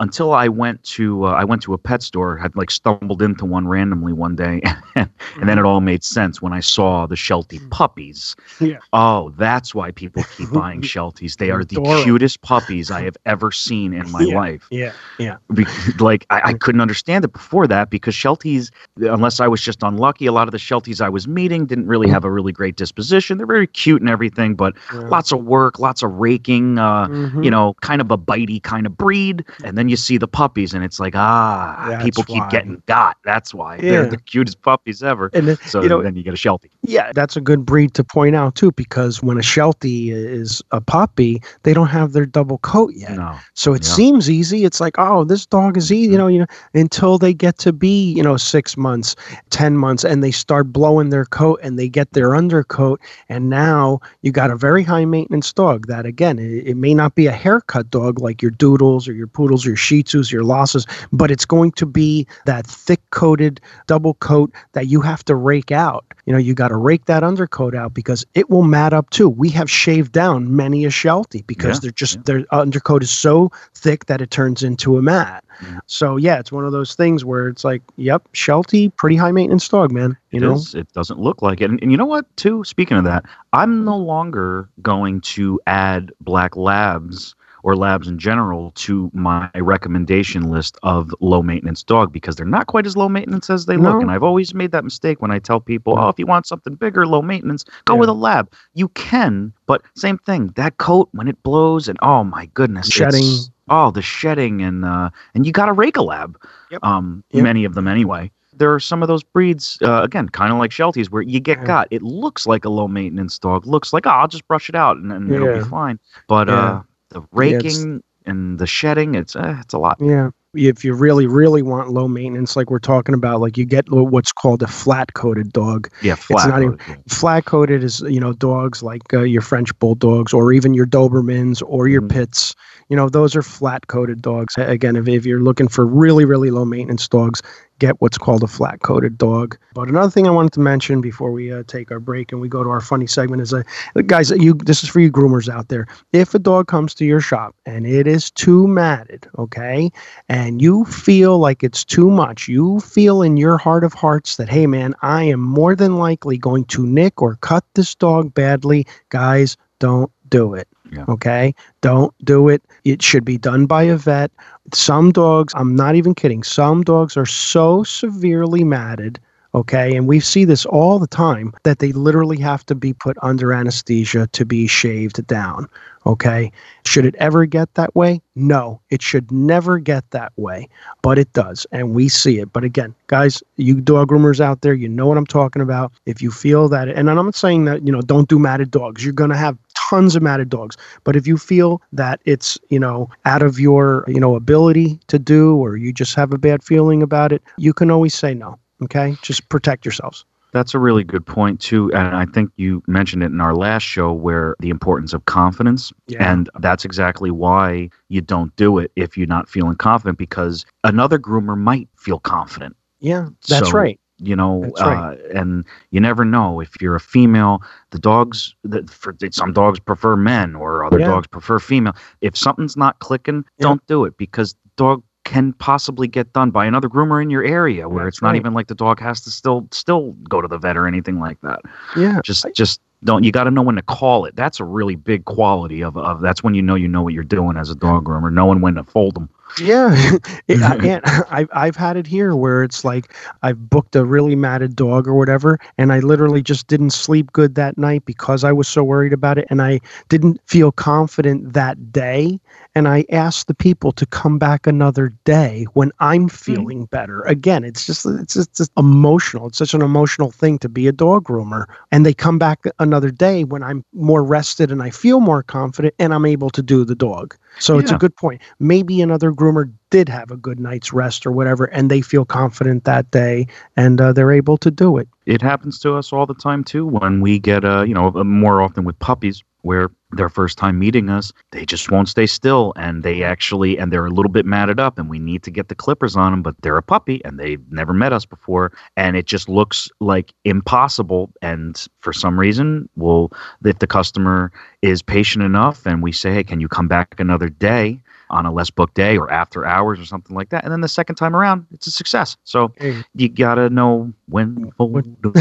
Until 0.00 0.32
I 0.32 0.48
went 0.48 0.82
to 0.84 1.26
uh, 1.26 1.30
I 1.30 1.44
went 1.44 1.62
to 1.62 1.72
a 1.72 1.78
pet 1.78 2.02
store, 2.02 2.36
had 2.36 2.56
like 2.56 2.72
stumbled 2.72 3.22
into 3.22 3.44
one 3.44 3.68
randomly 3.68 4.12
one 4.12 4.34
day, 4.34 4.60
and 4.96 5.08
then 5.48 5.58
it 5.60 5.64
all 5.64 5.80
made 5.80 6.02
sense 6.02 6.42
when 6.42 6.52
I 6.52 6.58
saw 6.58 7.06
the 7.06 7.14
Sheltie 7.14 7.60
puppies. 7.70 8.34
Yeah. 8.60 8.78
Oh, 8.92 9.30
that's 9.38 9.76
why 9.76 9.92
people 9.92 10.24
keep 10.36 10.50
buying 10.52 10.82
Shelties. 10.82 11.36
They 11.36 11.50
are 11.52 11.64
the 11.64 11.76
Adorable. 11.80 12.02
cutest 12.02 12.42
puppies 12.42 12.90
I 12.90 13.02
have 13.02 13.16
ever 13.26 13.52
seen 13.52 13.92
in 13.92 14.10
my 14.10 14.22
Yeah. 14.22 14.34
life 14.34 14.66
yeah, 14.70 14.92
yeah, 15.18 15.36
be- 15.54 15.64
like 16.00 16.26
I, 16.30 16.40
I 16.46 16.52
couldn't 16.54 16.80
understand 16.80 17.24
it 17.24 17.32
before 17.32 17.68
that 17.68 17.88
because 17.88 18.14
Shelties, 18.14 18.70
unless 18.96 19.38
I 19.38 19.46
was 19.46 19.60
just 19.62 19.84
unlucky, 19.84 20.26
a 20.26 20.32
lot 20.32 20.48
of 20.48 20.52
the 20.52 20.58
Shelties 20.58 21.00
I 21.00 21.08
was 21.08 21.28
meeting 21.28 21.64
didn't 21.64 21.86
really 21.86 22.08
have 22.08 22.24
a 22.24 22.30
really 22.30 22.52
great 22.52 22.74
disposition. 22.74 23.38
They're 23.38 23.46
very 23.46 23.68
cute 23.68 24.00
and 24.02 24.10
everything, 24.10 24.56
but 24.56 24.74
Yeah. 24.92 25.00
lots 25.02 25.30
of 25.30 25.44
work, 25.44 25.78
lots 25.78 26.02
of 26.02 26.12
raking. 26.14 26.78
Uh, 26.80 27.06
Mhm. 27.16 27.44
You 27.44 27.50
know, 27.50 27.74
kind 27.80 28.00
of 28.00 28.10
a 28.10 28.18
bitey 28.18 28.62
kind 28.62 28.86
of 28.86 28.96
breed, 28.96 29.44
and 29.64 29.76
then 29.78 29.88
you 29.88 29.96
see 29.96 30.18
the 30.18 30.28
puppies, 30.28 30.74
and 30.74 30.84
it's 30.84 31.00
like, 31.00 31.14
ah, 31.16 31.86
That's 31.88 32.04
people 32.04 32.24
keep 32.24 32.42
why. 32.44 32.48
getting 32.50 32.82
got. 32.86 33.16
That's 33.24 33.54
why 33.54 33.76
Yeah. 33.76 33.90
they're 33.90 34.06
the 34.10 34.18
cutest 34.18 34.60
puppies 34.62 35.02
ever. 35.02 35.30
And 35.32 35.48
then, 35.48 35.56
So 35.64 35.82
you 35.82 35.88
know, 35.88 36.02
then 36.02 36.16
you 36.16 36.22
get 36.22 36.34
a 36.34 36.36
Sheltie. 36.36 36.70
Yeah, 36.82 37.10
that's 37.14 37.36
a 37.36 37.40
good 37.40 37.64
breed 37.64 37.94
to 37.94 38.04
point 38.04 38.36
out 38.36 38.54
too, 38.54 38.72
because 38.72 39.22
when 39.22 39.38
a 39.38 39.42
Sheltie 39.42 40.10
is 40.10 40.62
a 40.72 40.80
puppy, 40.80 41.40
they 41.62 41.72
don't 41.74 41.88
have 41.88 42.12
their 42.12 42.26
double 42.26 42.58
coat 42.58 42.92
yet. 42.94 43.16
No, 43.16 43.36
So 43.54 43.72
it 43.72 43.82
Yeah. 43.82 43.94
seems 43.94 44.28
easy. 44.30 44.64
It's 44.64 44.80
like, 44.80 44.94
oh, 44.98 45.24
this 45.24 45.46
dog 45.46 45.76
is 45.76 45.90
easy, 45.90 46.12
you 46.12 46.18
know, 46.18 46.26
you 46.26 46.40
know, 46.40 46.46
until 46.74 47.16
they 47.18 47.32
get 47.32 47.58
to 47.58 47.72
be, 47.72 48.12
you 48.12 48.22
know, 48.22 48.36
six 48.36 48.76
months, 48.76 49.16
ten 49.50 49.76
months, 49.76 50.04
and 50.04 50.22
they 50.22 50.30
start 50.30 50.72
blowing 50.72 51.10
their 51.10 51.24
coat 51.24 51.58
and 51.62 51.78
they 51.78 51.88
get 51.88 52.12
their 52.12 52.34
undercoat, 52.36 53.00
and 53.28 53.48
now 53.48 53.98
you 54.22 54.30
got 54.32 54.50
a 54.50 54.56
very 54.56 54.82
high 54.82 55.04
maintenance 55.04 55.52
dog. 55.52 55.86
That 55.86 56.04
again, 56.06 56.38
it, 56.38 56.66
it 56.68 56.76
may 56.76 56.94
not 56.94 57.05
be 57.14 57.26
a 57.26 57.32
haircut 57.32 57.90
dog 57.90 58.20
like 58.20 58.42
your 58.42 58.50
doodles 58.50 59.06
or 59.08 59.12
your 59.12 59.26
poodles, 59.26 59.64
or 59.64 59.70
your 59.70 59.76
Shih 59.76 60.02
Tzus, 60.02 60.32
your 60.32 60.42
Lhasas, 60.42 60.86
but 61.12 61.30
it's 61.30 61.44
going 61.44 61.72
to 61.72 61.86
be 61.86 62.26
that 62.46 62.66
thick 62.66 63.00
coated 63.10 63.60
double 63.86 64.14
coat 64.14 64.52
that 64.72 64.86
you 64.86 65.00
have 65.00 65.24
to 65.26 65.34
rake 65.34 65.70
out. 65.72 66.04
You 66.26 66.32
know, 66.32 66.38
you 66.38 66.54
got 66.54 66.68
to 66.68 66.76
rake 66.76 67.04
that 67.04 67.22
undercoat 67.22 67.74
out 67.74 67.94
because 67.94 68.24
it 68.34 68.50
will 68.50 68.64
mat 68.64 68.92
up 68.92 69.10
too. 69.10 69.28
We 69.28 69.48
have 69.50 69.70
shaved 69.70 70.12
down 70.12 70.56
many 70.56 70.84
a 70.84 70.90
Sheltie 70.90 71.42
because 71.46 71.76
Yeah, 71.76 71.80
they're 71.82 71.90
just 71.92 72.16
yeah. 72.16 72.22
their 72.24 72.44
undercoat 72.50 73.02
is 73.02 73.10
so 73.10 73.50
thick 73.74 74.06
that 74.06 74.20
it 74.20 74.30
turns 74.30 74.62
into 74.62 74.98
a 74.98 75.02
mat. 75.02 75.44
So 75.86 76.16
yeah, 76.18 76.38
it's 76.38 76.52
one 76.52 76.66
of 76.66 76.72
those 76.72 76.94
things 76.94 77.24
where 77.24 77.48
it's 77.48 77.64
like, 77.64 77.80
yep, 77.96 78.28
Sheltie, 78.32 78.90
pretty 78.90 79.16
high 79.16 79.32
maintenance 79.32 79.66
dog, 79.68 79.90
man. 79.90 80.14
You 80.30 80.38
It 80.38 80.40
know, 80.42 80.54
is. 80.54 80.74
It 80.74 80.92
doesn't 80.92 81.18
look 81.18 81.40
like 81.40 81.62
it. 81.62 81.70
And, 81.70 81.80
and 81.80 81.90
you 81.90 81.96
know 81.96 82.04
what, 82.04 82.26
too? 82.36 82.62
Speaking 82.64 82.98
of 82.98 83.04
that, 83.04 83.24
I'm 83.54 83.82
no 83.84 83.96
longer 83.96 84.68
going 84.82 85.22
to 85.22 85.58
add 85.66 86.12
black 86.20 86.54
labs 86.96 87.34
or 87.62 87.74
labs 87.76 88.06
in 88.06 88.18
general 88.18 88.70
to 88.72 89.10
my 89.12 89.50
recommendation 89.56 90.50
list 90.50 90.78
of 90.82 91.14
low 91.20 91.42
maintenance 91.42 91.82
dog 91.82 92.12
because 92.12 92.36
they're 92.36 92.46
not 92.46 92.66
quite 92.66 92.86
as 92.86 92.96
low 92.96 93.08
maintenance 93.08 93.50
as 93.50 93.66
they 93.66 93.76
No. 93.76 93.90
look. 93.92 94.02
And 94.02 94.10
I've 94.10 94.22
always 94.22 94.54
made 94.54 94.70
that 94.72 94.84
mistake 94.84 95.20
when 95.20 95.30
I 95.30 95.38
tell 95.38 95.60
people, 95.60 95.98
oh, 95.98 96.08
if 96.08 96.18
you 96.18 96.26
want 96.26 96.46
something 96.46 96.74
bigger, 96.74 97.06
low 97.06 97.22
maintenance, 97.22 97.64
go 97.84 97.94
Yeah. 97.94 98.00
with 98.00 98.08
a 98.08 98.14
lab. 98.14 98.52
You 98.74 98.88
can, 98.90 99.52
but 99.66 99.82
same 99.96 100.18
thing. 100.18 100.48
That 100.56 100.76
coat 100.78 101.08
when 101.12 101.28
it 101.28 101.42
blows 101.42 101.88
and 101.88 101.98
oh 102.02 102.24
my 102.24 102.46
goodness, 102.54 102.88
Shedding. 102.88 103.22
Oh, 103.68 103.90
the 103.90 104.02
shedding 104.02 104.62
and 104.62 104.84
uh, 104.84 105.10
and 105.34 105.44
you 105.44 105.50
got 105.50 105.66
to 105.66 105.72
rake 105.72 105.96
a 105.96 106.02
lab. 106.02 106.38
Yep. 106.70 106.84
Um, 106.84 107.24
Yep. 107.32 107.42
many 107.42 107.64
of 107.64 107.74
them 107.74 107.88
anyway 107.88 108.30
there 108.58 108.72
are 108.74 108.80
some 108.80 109.02
of 109.02 109.08
those 109.08 109.22
breeds 109.22 109.78
uh, 109.82 110.02
again 110.02 110.28
kind 110.28 110.52
of 110.52 110.58
like 110.58 110.70
shelties 110.70 111.10
where 111.10 111.22
you 111.22 111.40
get 111.40 111.58
Yeah. 111.58 111.64
got 111.64 111.88
it 111.90 112.02
looks 112.02 112.46
like 112.46 112.64
a 112.64 112.68
low 112.70 112.88
maintenance 112.88 113.38
dog 113.38 113.66
looks 113.66 113.92
like 113.92 114.06
oh 114.06 114.10
i'll 114.10 114.28
just 114.28 114.46
brush 114.48 114.68
it 114.68 114.74
out 114.74 114.96
and, 114.96 115.12
and 115.12 115.30
it'll 115.32 115.52
be 115.54 115.60
fine 115.68 115.98
but 116.28 116.48
Yeah. 116.48 116.54
uh 116.54 116.82
the 117.10 117.20
Yeah, 117.20 117.26
raking 117.32 118.02
and 118.24 118.58
the 118.58 118.66
shedding 118.66 119.14
it's 119.14 119.36
uh, 119.36 119.56
it's 119.60 119.74
a 119.74 119.78
lot 119.78 119.98
yeah. 120.00 120.30
if 120.54 120.84
you 120.84 120.94
really, 120.94 121.26
really 121.26 121.60
want 121.62 121.90
low 121.90 122.08
maintenance, 122.08 122.56
like 122.56 122.70
we're 122.70 122.78
talking 122.78 123.14
about, 123.14 123.40
like 123.40 123.56
you 123.58 123.66
get 123.66 123.84
what's 123.90 124.32
called 124.32 124.62
a 124.62 124.66
flat 124.66 125.12
coated 125.12 125.52
dog. 125.52 125.88
Yeah, 126.02 126.14
flat. 126.14 126.50
coated. 126.50 126.80
Flat 127.12 127.44
coated 127.44 127.84
is, 127.84 128.00
you 128.00 128.18
know, 128.18 128.32
dogs 128.32 128.82
like 128.82 129.02
uh, 129.12 129.20
your 129.20 129.42
French 129.42 129.78
bulldogs 129.78 130.32
or 130.32 130.52
even 130.54 130.72
your 130.72 130.86
Dobermans 130.86 131.62
or 131.66 131.88
your 131.88 132.00
Mhm. 132.02 132.10
pits. 132.10 132.54
You 132.88 132.96
know, 132.96 133.08
those 133.10 133.36
are 133.36 133.42
flat 133.42 133.86
coated 133.88 134.22
dogs. 134.22 134.54
Again, 134.56 134.96
if, 134.96 135.06
if 135.08 135.26
you're 135.26 135.42
looking 135.42 135.68
for 135.68 135.84
really, 135.84 136.24
really 136.24 136.50
low 136.50 136.64
maintenance 136.64 137.06
dogs, 137.06 137.42
get 137.78 138.00
what's 138.00 138.18
called 138.18 138.42
a 138.42 138.46
flat 138.46 138.80
coated 138.82 139.18
dog. 139.18 139.56
But 139.74 139.88
another 139.88 140.10
thing 140.10 140.26
I 140.26 140.30
wanted 140.30 140.52
to 140.54 140.60
mention 140.60 141.00
before 141.00 141.30
we 141.30 141.52
uh, 141.52 141.62
take 141.66 141.90
our 141.90 142.00
break 142.00 142.32
and 142.32 142.40
we 142.40 142.48
go 142.48 142.64
to 142.64 142.70
our 142.70 142.80
funny 142.80 143.06
segment 143.06 143.42
is, 143.42 143.52
uh, 143.52 143.62
guys, 144.06 144.30
you 144.30 144.54
this 144.54 144.82
is 144.82 144.88
for 144.88 145.00
you 145.00 145.10
groomers 145.10 145.48
out 145.48 145.68
there. 145.68 145.86
If 146.12 146.34
a 146.34 146.38
dog 146.38 146.66
comes 146.68 146.94
to 146.94 147.04
your 147.04 147.20
shop 147.20 147.54
and 147.66 147.86
it 147.86 148.06
is 148.06 148.30
too 148.30 148.66
matted, 148.66 149.28
okay, 149.38 149.90
and 150.28 150.62
you 150.62 150.84
feel 150.86 151.38
like 151.38 151.62
it's 151.62 151.84
too 151.84 152.10
much, 152.10 152.48
you 152.48 152.80
feel 152.80 153.22
in 153.22 153.36
your 153.36 153.58
heart 153.58 153.84
of 153.84 153.92
hearts 153.92 154.36
that, 154.36 154.48
hey, 154.48 154.66
man, 154.66 154.94
I 155.02 155.24
am 155.24 155.40
more 155.40 155.74
than 155.74 155.96
likely 155.96 156.38
going 156.38 156.64
to 156.66 156.86
nick 156.86 157.20
or 157.20 157.36
cut 157.36 157.64
this 157.74 157.94
dog 157.94 158.32
badly, 158.34 158.86
guys, 159.10 159.56
don't 159.78 160.10
do 160.28 160.54
it. 160.54 160.68
Yeah. 160.92 161.04
Okay. 161.08 161.54
Don't 161.80 162.14
do 162.24 162.48
it. 162.48 162.62
It 162.84 163.02
should 163.02 163.24
be 163.24 163.38
done 163.38 163.66
by 163.66 163.82
a 163.84 163.96
vet. 163.96 164.30
Some 164.72 165.12
dogs, 165.12 165.52
I'm 165.56 165.74
not 165.74 165.94
even 165.94 166.14
kidding, 166.14 166.42
some 166.42 166.82
dogs 166.82 167.16
are 167.16 167.26
so 167.26 167.82
severely 167.84 168.64
matted. 168.64 169.18
Okay. 169.56 169.96
And 169.96 170.06
we 170.06 170.20
see 170.20 170.44
this 170.44 170.66
all 170.66 170.98
the 170.98 171.06
time 171.06 171.54
that 171.62 171.78
they 171.78 171.90
literally 171.92 172.38
have 172.40 172.64
to 172.66 172.74
be 172.74 172.92
put 172.92 173.16
under 173.22 173.54
anesthesia 173.54 174.26
to 174.26 174.44
be 174.44 174.66
shaved 174.66 175.26
down. 175.26 175.66
Okay. 176.04 176.52
Should 176.84 177.06
it 177.06 177.14
ever 177.14 177.46
get 177.46 177.72
that 177.74 177.96
way? 177.96 178.20
No, 178.34 178.82
it 178.90 179.00
should 179.00 179.32
never 179.32 179.78
get 179.78 180.08
that 180.10 180.30
way, 180.36 180.68
but 181.00 181.18
it 181.18 181.32
does. 181.32 181.66
And 181.72 181.94
we 181.94 182.10
see 182.10 182.38
it. 182.38 182.52
But 182.52 182.64
again, 182.64 182.94
guys, 183.06 183.42
you 183.56 183.80
dog 183.80 184.10
groomers 184.10 184.40
out 184.40 184.60
there, 184.60 184.74
you 184.74 184.88
know 184.88 185.06
what 185.06 185.16
I'm 185.16 185.26
talking 185.26 185.62
about. 185.62 185.90
If 186.04 186.20
you 186.20 186.30
feel 186.30 186.68
that, 186.68 186.88
and 186.88 187.08
I'm 187.08 187.16
not 187.16 187.34
saying 187.34 187.64
that, 187.64 187.84
you 187.86 187.90
know, 187.90 188.02
don't 188.02 188.28
do 188.28 188.38
matted 188.38 188.70
dogs. 188.70 189.02
You're 189.02 189.14
going 189.14 189.30
to 189.30 189.36
have 189.36 189.56
tons 189.88 190.14
of 190.14 190.22
matted 190.22 190.50
dogs. 190.50 190.76
But 191.02 191.16
if 191.16 191.26
you 191.26 191.38
feel 191.38 191.80
that 191.92 192.20
it's, 192.26 192.58
you 192.68 192.78
know, 192.78 193.08
out 193.24 193.42
of 193.42 193.58
your, 193.58 194.04
you 194.06 194.20
know, 194.20 194.36
ability 194.36 195.00
to 195.06 195.18
do, 195.18 195.56
or 195.56 195.78
you 195.78 195.94
just 195.94 196.14
have 196.14 196.32
a 196.32 196.38
bad 196.38 196.62
feeling 196.62 197.02
about 197.02 197.32
it, 197.32 197.42
you 197.56 197.72
can 197.72 197.90
always 197.90 198.14
say 198.14 198.34
no. 198.34 198.58
Okay. 198.82 199.16
Just 199.22 199.48
protect 199.48 199.84
yourselves. 199.84 200.24
That's 200.52 200.74
a 200.74 200.78
really 200.78 201.04
good 201.04 201.26
point 201.26 201.60
too, 201.60 201.92
and 201.92 202.16
I 202.16 202.24
think 202.24 202.50
you 202.56 202.82
mentioned 202.86 203.22
it 203.22 203.26
in 203.26 203.40
our 203.42 203.54
last 203.54 203.82
show 203.82 204.12
where 204.12 204.54
the 204.60 204.70
importance 204.70 205.12
of 205.12 205.24
confidence, 205.26 205.92
Yeah. 206.06 206.32
and 206.32 206.48
that's 206.60 206.84
exactly 206.84 207.30
why 207.30 207.90
you 208.08 208.22
don't 208.22 208.54
do 208.56 208.78
it 208.78 208.90
if 208.96 209.18
you're 209.18 209.26
not 209.26 209.50
feeling 209.50 209.74
confident 209.76 210.16
because 210.16 210.64
another 210.84 211.18
groomer 211.18 211.58
might 211.58 211.88
feel 211.98 212.20
confident. 212.20 212.74
Yeah. 213.00 213.28
That's 213.48 213.68
So, 213.70 213.76
right. 213.76 214.00
You 214.18 214.34
know, 214.34 214.62
That's 214.62 214.80
uh, 214.80 215.16
and 215.34 215.66
you 215.90 216.00
never 216.00 216.24
know 216.24 216.60
if 216.60 216.80
you're 216.80 216.94
a 216.94 217.00
female. 217.00 217.60
The 217.90 217.98
dogs, 217.98 218.54
that 218.64 218.88
for 218.88 219.14
some 219.32 219.52
dogs 219.52 219.78
prefer 219.78 220.16
men, 220.16 220.54
or 220.54 220.86
other 220.86 220.98
Yeah. 221.00 221.08
dogs 221.08 221.26
prefer 221.26 221.58
female. 221.58 221.94
If 222.22 222.34
something's 222.34 222.78
not 222.78 222.98
clicking, 223.00 223.44
Yeah. 223.58 223.64
don't 223.64 223.86
do 223.88 224.06
it 224.06 224.16
because 224.16 224.56
dog 224.76 225.02
can 225.26 225.52
possibly 225.54 226.06
get 226.06 226.32
done 226.32 226.52
by 226.52 226.64
another 226.64 226.88
groomer 226.88 227.20
in 227.20 227.30
your 227.30 227.42
area 227.44 227.88
where 227.88 228.04
That's 228.04 228.18
it's 228.18 228.22
not 228.22 228.28
right. 228.30 228.36
even 228.36 228.54
like 228.54 228.68
the 228.68 228.76
dog 228.76 229.00
has 229.00 229.20
to 229.22 229.30
still 229.30 229.66
still 229.72 230.12
go 230.30 230.40
to 230.40 230.46
the 230.46 230.56
vet 230.56 230.76
or 230.76 230.86
anything 230.86 231.18
like 231.18 231.40
that 231.40 231.60
Yeah. 231.96 232.20
just 232.22 232.46
just 232.54 232.80
don't 233.04 233.24
you 233.24 233.32
got 233.32 233.44
to 233.44 233.50
know 233.50 233.62
when 233.62 233.76
to 233.76 233.82
call 233.82 234.24
it 234.24 234.34
that's 234.36 234.60
a 234.60 234.64
really 234.64 234.96
big 234.96 235.24
quality 235.24 235.82
of, 235.82 235.96
of 235.96 236.20
that's 236.20 236.42
when 236.42 236.54
you 236.54 236.62
know 236.62 236.74
you 236.74 236.88
know 236.88 237.02
what 237.02 237.12
you're 237.12 237.24
doing 237.24 237.56
as 237.56 237.70
a 237.70 237.74
dog 237.74 238.04
groomer 238.04 238.32
knowing 238.32 238.60
when 238.60 238.74
to 238.74 238.84
fold 238.84 239.14
them 239.14 239.28
Yeah, 239.60 239.94
it, 240.48 240.60
I, 240.60 240.76
and 240.76 241.02
I've 241.30 241.48
I've 241.52 241.76
had 241.76 241.96
it 241.96 242.06
here 242.06 242.36
where 242.36 242.62
it's 242.62 242.84
like 242.84 243.14
I've 243.42 243.70
booked 243.70 243.96
a 243.96 244.04
really 244.04 244.36
matted 244.36 244.76
dog 244.76 245.06
or 245.06 245.14
whatever, 245.14 245.58
and 245.78 245.92
I 245.92 246.00
literally 246.00 246.42
just 246.42 246.66
didn't 246.66 246.90
sleep 246.90 247.32
good 247.32 247.54
that 247.54 247.78
night 247.78 248.04
because 248.04 248.44
I 248.44 248.52
was 248.52 248.68
so 248.68 248.84
worried 248.84 249.12
about 249.12 249.38
it, 249.38 249.46
and 249.48 249.62
I 249.62 249.80
didn't 250.08 250.40
feel 250.46 250.72
confident 250.72 251.54
that 251.54 251.92
day, 251.92 252.38
and 252.74 252.86
I 252.86 253.06
asked 253.10 253.46
the 253.46 253.54
people 253.54 253.92
to 253.92 254.04
come 254.04 254.38
back 254.38 254.66
another 254.66 255.14
day 255.24 255.64
when 255.72 255.90
I'm 256.00 256.26
mm-hmm. 256.26 256.36
feeling 256.36 256.84
better. 256.86 257.22
Again, 257.22 257.64
it's 257.64 257.86
just 257.86 258.04
it's 258.04 258.34
just, 258.34 258.54
just 258.54 258.72
emotional. 258.76 259.46
It's 259.46 259.58
such 259.58 259.74
an 259.74 259.82
emotional 259.82 260.32
thing 260.32 260.58
to 260.58 260.68
be 260.68 260.86
a 260.86 260.92
dog 260.92 261.24
groomer, 261.24 261.66
and 261.92 262.04
they 262.04 262.12
come 262.12 262.38
back 262.38 262.64
another 262.86 263.10
day 263.10 263.44
when 263.44 263.62
I'm 263.62 263.84
more 263.92 264.22
rested 264.22 264.70
and 264.72 264.82
I 264.82 264.90
feel 264.90 265.20
more 265.20 265.42
confident, 265.42 265.94
and 265.98 266.14
I'm 266.14 266.24
able 266.24 266.50
to 266.50 266.62
do 266.62 266.84
the 266.84 266.94
dog. 266.94 267.36
So 267.58 267.78
it's 267.78 267.90
a 267.90 267.96
good 267.96 268.14
point. 268.14 268.42
Maybe 268.58 269.00
another 269.00 269.32
groomer 269.32 269.72
did 269.90 270.08
have 270.08 270.30
a 270.30 270.36
good 270.36 270.60
night's 270.60 270.92
rest 270.92 271.26
or 271.26 271.32
whatever, 271.32 271.64
and 271.66 271.90
they 271.90 272.02
feel 272.02 272.24
confident 272.24 272.84
that 272.84 273.10
day 273.10 273.46
and 273.76 274.00
uh, 274.00 274.12
they're 274.12 274.32
able 274.32 274.58
to 274.58 274.70
do 274.70 274.98
it. 274.98 275.08
it 275.26 275.42
happens 275.42 275.78
to 275.80 275.94
us 275.94 276.12
all 276.12 276.26
the 276.26 276.34
time 276.34 276.62
too 276.64 276.86
when 276.86 277.20
we 277.20 277.38
get 277.38 277.64
uh 277.64 277.82
you 277.82 277.94
know 277.94 278.10
more 278.24 278.60
often 278.62 278.84
with 278.84 278.98
puppies 278.98 279.42
where 279.62 279.90
their 280.16 280.28
first 280.28 280.58
time 280.58 280.78
meeting 280.78 281.08
us 281.08 281.32
they 281.52 281.64
just 281.64 281.90
won't 281.90 282.08
stay 282.08 282.26
still 282.26 282.72
and 282.76 283.02
they 283.02 283.22
actually 283.22 283.78
and 283.78 283.92
they're 283.92 284.06
a 284.06 284.10
little 284.10 284.30
bit 284.32 284.44
matted 284.46 284.80
up 284.80 284.98
and 284.98 285.08
we 285.08 285.18
need 285.18 285.42
to 285.42 285.50
get 285.50 285.68
the 285.68 285.74
clippers 285.74 286.16
on 286.16 286.32
them 286.32 286.42
but 286.42 286.54
they're 286.62 286.76
a 286.76 286.82
puppy 286.82 287.22
and 287.24 287.38
they've 287.38 287.62
never 287.70 287.92
met 287.92 288.12
us 288.12 288.24
before 288.26 288.72
and 288.96 289.16
it 289.16 289.26
just 289.26 289.48
looks 289.48 289.88
like 290.00 290.32
impossible 290.44 291.30
and 291.42 291.86
for 292.00 292.12
some 292.12 292.38
reason 292.38 292.88
we'll 292.96 293.30
if 293.64 293.78
the 293.78 293.86
customer 293.86 294.50
is 294.82 295.02
patient 295.02 295.44
enough 295.44 295.86
and 295.86 296.02
we 296.02 296.12
say 296.12 296.32
hey 296.32 296.44
can 296.44 296.60
you 296.60 296.68
come 296.68 296.88
back 296.88 297.14
another 297.18 297.48
day 297.48 298.00
on 298.30 298.44
a 298.44 298.52
less 298.52 298.70
booked 298.70 298.94
day 298.94 299.16
or 299.16 299.30
after 299.30 299.64
hours 299.64 300.00
or 300.00 300.04
something 300.04 300.34
like 300.34 300.48
that 300.48 300.64
and 300.64 300.72
then 300.72 300.80
the 300.80 300.88
second 300.88 301.14
time 301.14 301.36
around 301.36 301.64
it's 301.70 301.86
a 301.86 301.90
success 301.92 302.36
so 302.44 302.72
Hey. 302.78 303.04
you 303.14 303.28
gotta 303.28 303.70
know 303.70 304.12
when 304.28 304.56
to 304.56 304.70
fold 304.72 305.04
them. 305.22 305.34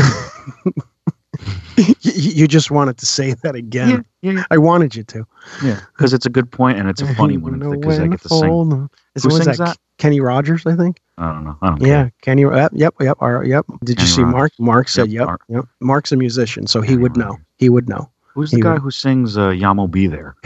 you, 1.78 1.93
you 2.02 2.48
just 2.48 2.71
wanted 2.71 2.98
to 2.98 3.06
say 3.06 3.34
that 3.43 3.56
again. 3.56 4.06
yeah, 4.21 4.32
yeah, 4.34 4.43
I 4.52 4.58
wanted 4.58 4.95
you 4.95 5.04
to. 5.04 5.26
yeah. 5.63 5.80
Because 5.95 6.13
it's 6.13 6.26
a 6.26 6.30
good 6.30 6.52
point 6.52 6.78
and 6.80 6.89
it's 6.89 7.02
a 7.02 7.13
funny 7.15 7.38
one 7.38 7.60
Know 7.60 7.71
because 7.71 8.00
I 8.00 8.08
get 8.08 8.21
to 8.21 8.30
to 8.30 8.36
sing. 8.36 8.50
fold 8.50 8.74
'em. 8.74 8.89
Is 9.15 9.24
Who 9.24 9.30
what 9.30 9.39
is 9.39 9.45
sings 9.45 9.58
that? 9.60 9.78
Kenny 9.98 10.19
Rogers, 10.19 10.65
I 10.65 10.76
think. 10.76 11.00
I 11.17 11.32
don't 11.32 11.43
know. 11.45 11.58
I 11.62 11.69
don't 11.69 11.82
Yeah, 11.82 11.88
care. 11.88 12.12
Kenny. 12.21 12.41
Yep, 12.43 12.71
yep, 12.74 12.93
yep. 13.00 13.17
Our, 13.21 13.43
yep. 13.45 13.65
Did 13.84 14.02
you 14.02 14.08
see 14.08 14.21
Rogers. 14.24 14.34
Mark? 14.34 14.52
Mark 14.60 14.88
said, 14.89 15.08
Yep, 15.08 15.13
"Yep, 15.19 15.26
Mark. 15.28 15.41
yep." 15.48 15.65
Mark's 15.80 16.12
a 16.12 16.17
musician, 16.17 16.67
so 16.67 16.82
he 16.82 16.88
Kenny 16.89 17.02
would 17.04 17.15
know. 17.17 17.38
He 17.58 17.69
would 17.69 17.88
know. 17.88 18.10
Who's 18.34 18.52
the 18.52 18.58
He 18.58 18.62
guy 18.62 18.74
would- 18.74 18.82
who 18.82 18.91
sings 18.91 19.38
uh, 19.38 19.50
"Yah 19.50 19.74
Mo 19.74 19.88
B 19.88 20.08
There"? 20.08 20.36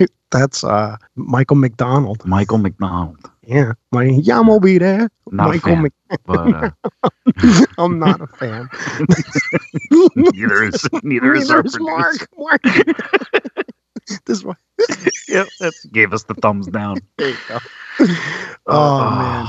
That's 0.30 0.64
uh, 0.64 0.96
Michael 1.14 1.56
McDonald. 1.56 2.24
Michael 2.26 2.58
McDonald. 2.58 3.18
Yeah, 3.46 3.74
my 3.92 4.04
Yam 4.04 4.48
will 4.48 4.60
be 4.60 4.78
there. 4.78 5.08
Not 5.30 5.48
Michael 5.48 5.72
a 5.72 5.74
fan, 5.74 5.82
Mc- 5.82 6.20
but 6.26 6.54
uh, 6.54 6.70
I'm 7.78 7.98
not 7.98 8.20
a 8.20 8.26
fan. 8.26 8.68
neither 10.16 10.64
is 10.64 10.88
neither 11.02 11.34
is 11.34 11.50
our 11.50 11.62
Neither 11.62 11.66
is 11.66 11.72
producer. 11.72 12.28
Mark. 12.36 12.62
Mark. 12.62 12.62
this 14.26 14.42
one. 14.44 14.56
Yep, 15.28 15.48
that 15.60 15.74
gave 15.92 16.12
us 16.12 16.24
the 16.24 16.34
thumbs 16.34 16.66
down. 16.66 17.00
There 17.16 17.28
you 17.30 17.36
go. 17.48 17.58
Oh 18.66 19.10
man. 19.10 19.48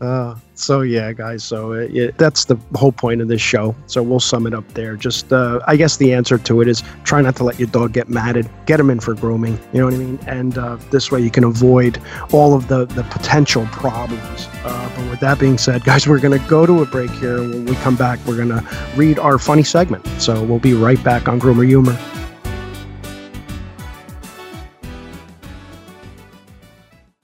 Uh, 0.00 0.34
so 0.54 0.82
yeah, 0.82 1.12
guys. 1.12 1.42
So 1.42 1.72
uh, 1.72 1.86
yeah, 1.90 2.10
that's 2.18 2.44
the 2.44 2.56
whole 2.74 2.92
point 2.92 3.20
of 3.20 3.28
this 3.28 3.40
show. 3.40 3.74
So 3.86 4.02
we'll 4.02 4.20
sum 4.20 4.46
it 4.46 4.52
up 4.52 4.66
there. 4.74 4.96
Just, 4.96 5.32
uh, 5.32 5.60
I 5.66 5.76
guess 5.76 5.96
the 5.96 6.12
answer 6.12 6.36
to 6.36 6.60
it 6.60 6.68
is 6.68 6.82
try 7.04 7.22
not 7.22 7.36
to 7.36 7.44
let 7.44 7.58
your 7.58 7.68
dog 7.68 7.92
get 7.92 8.08
matted. 8.08 8.50
Get 8.66 8.80
him 8.80 8.90
in 8.90 9.00
for 9.00 9.14
grooming. 9.14 9.58
You 9.72 9.80
know 9.80 9.86
what 9.86 9.94
I 9.94 9.98
mean? 9.98 10.18
And 10.26 10.58
uh, 10.58 10.76
this 10.90 11.10
way 11.10 11.20
you 11.20 11.30
can 11.30 11.44
avoid 11.44 12.00
all 12.32 12.54
of 12.54 12.68
the 12.68 12.86
the 12.86 13.04
potential 13.04 13.66
problems. 13.66 14.48
Uh, 14.64 14.90
but 14.96 15.10
with 15.10 15.20
that 15.20 15.38
being 15.38 15.58
said, 15.58 15.84
guys, 15.84 16.06
we're 16.06 16.20
gonna 16.20 16.38
go 16.48 16.66
to 16.66 16.82
a 16.82 16.86
break 16.86 17.10
here. 17.12 17.38
When 17.38 17.64
we 17.64 17.74
come 17.76 17.96
back, 17.96 18.18
we're 18.26 18.36
gonna 18.36 18.66
read 18.96 19.18
our 19.18 19.38
funny 19.38 19.62
segment. 19.62 20.06
So 20.18 20.42
we'll 20.42 20.58
be 20.58 20.74
right 20.74 21.02
back 21.02 21.28
on 21.28 21.40
Groomer 21.40 21.66
Humor. 21.66 21.98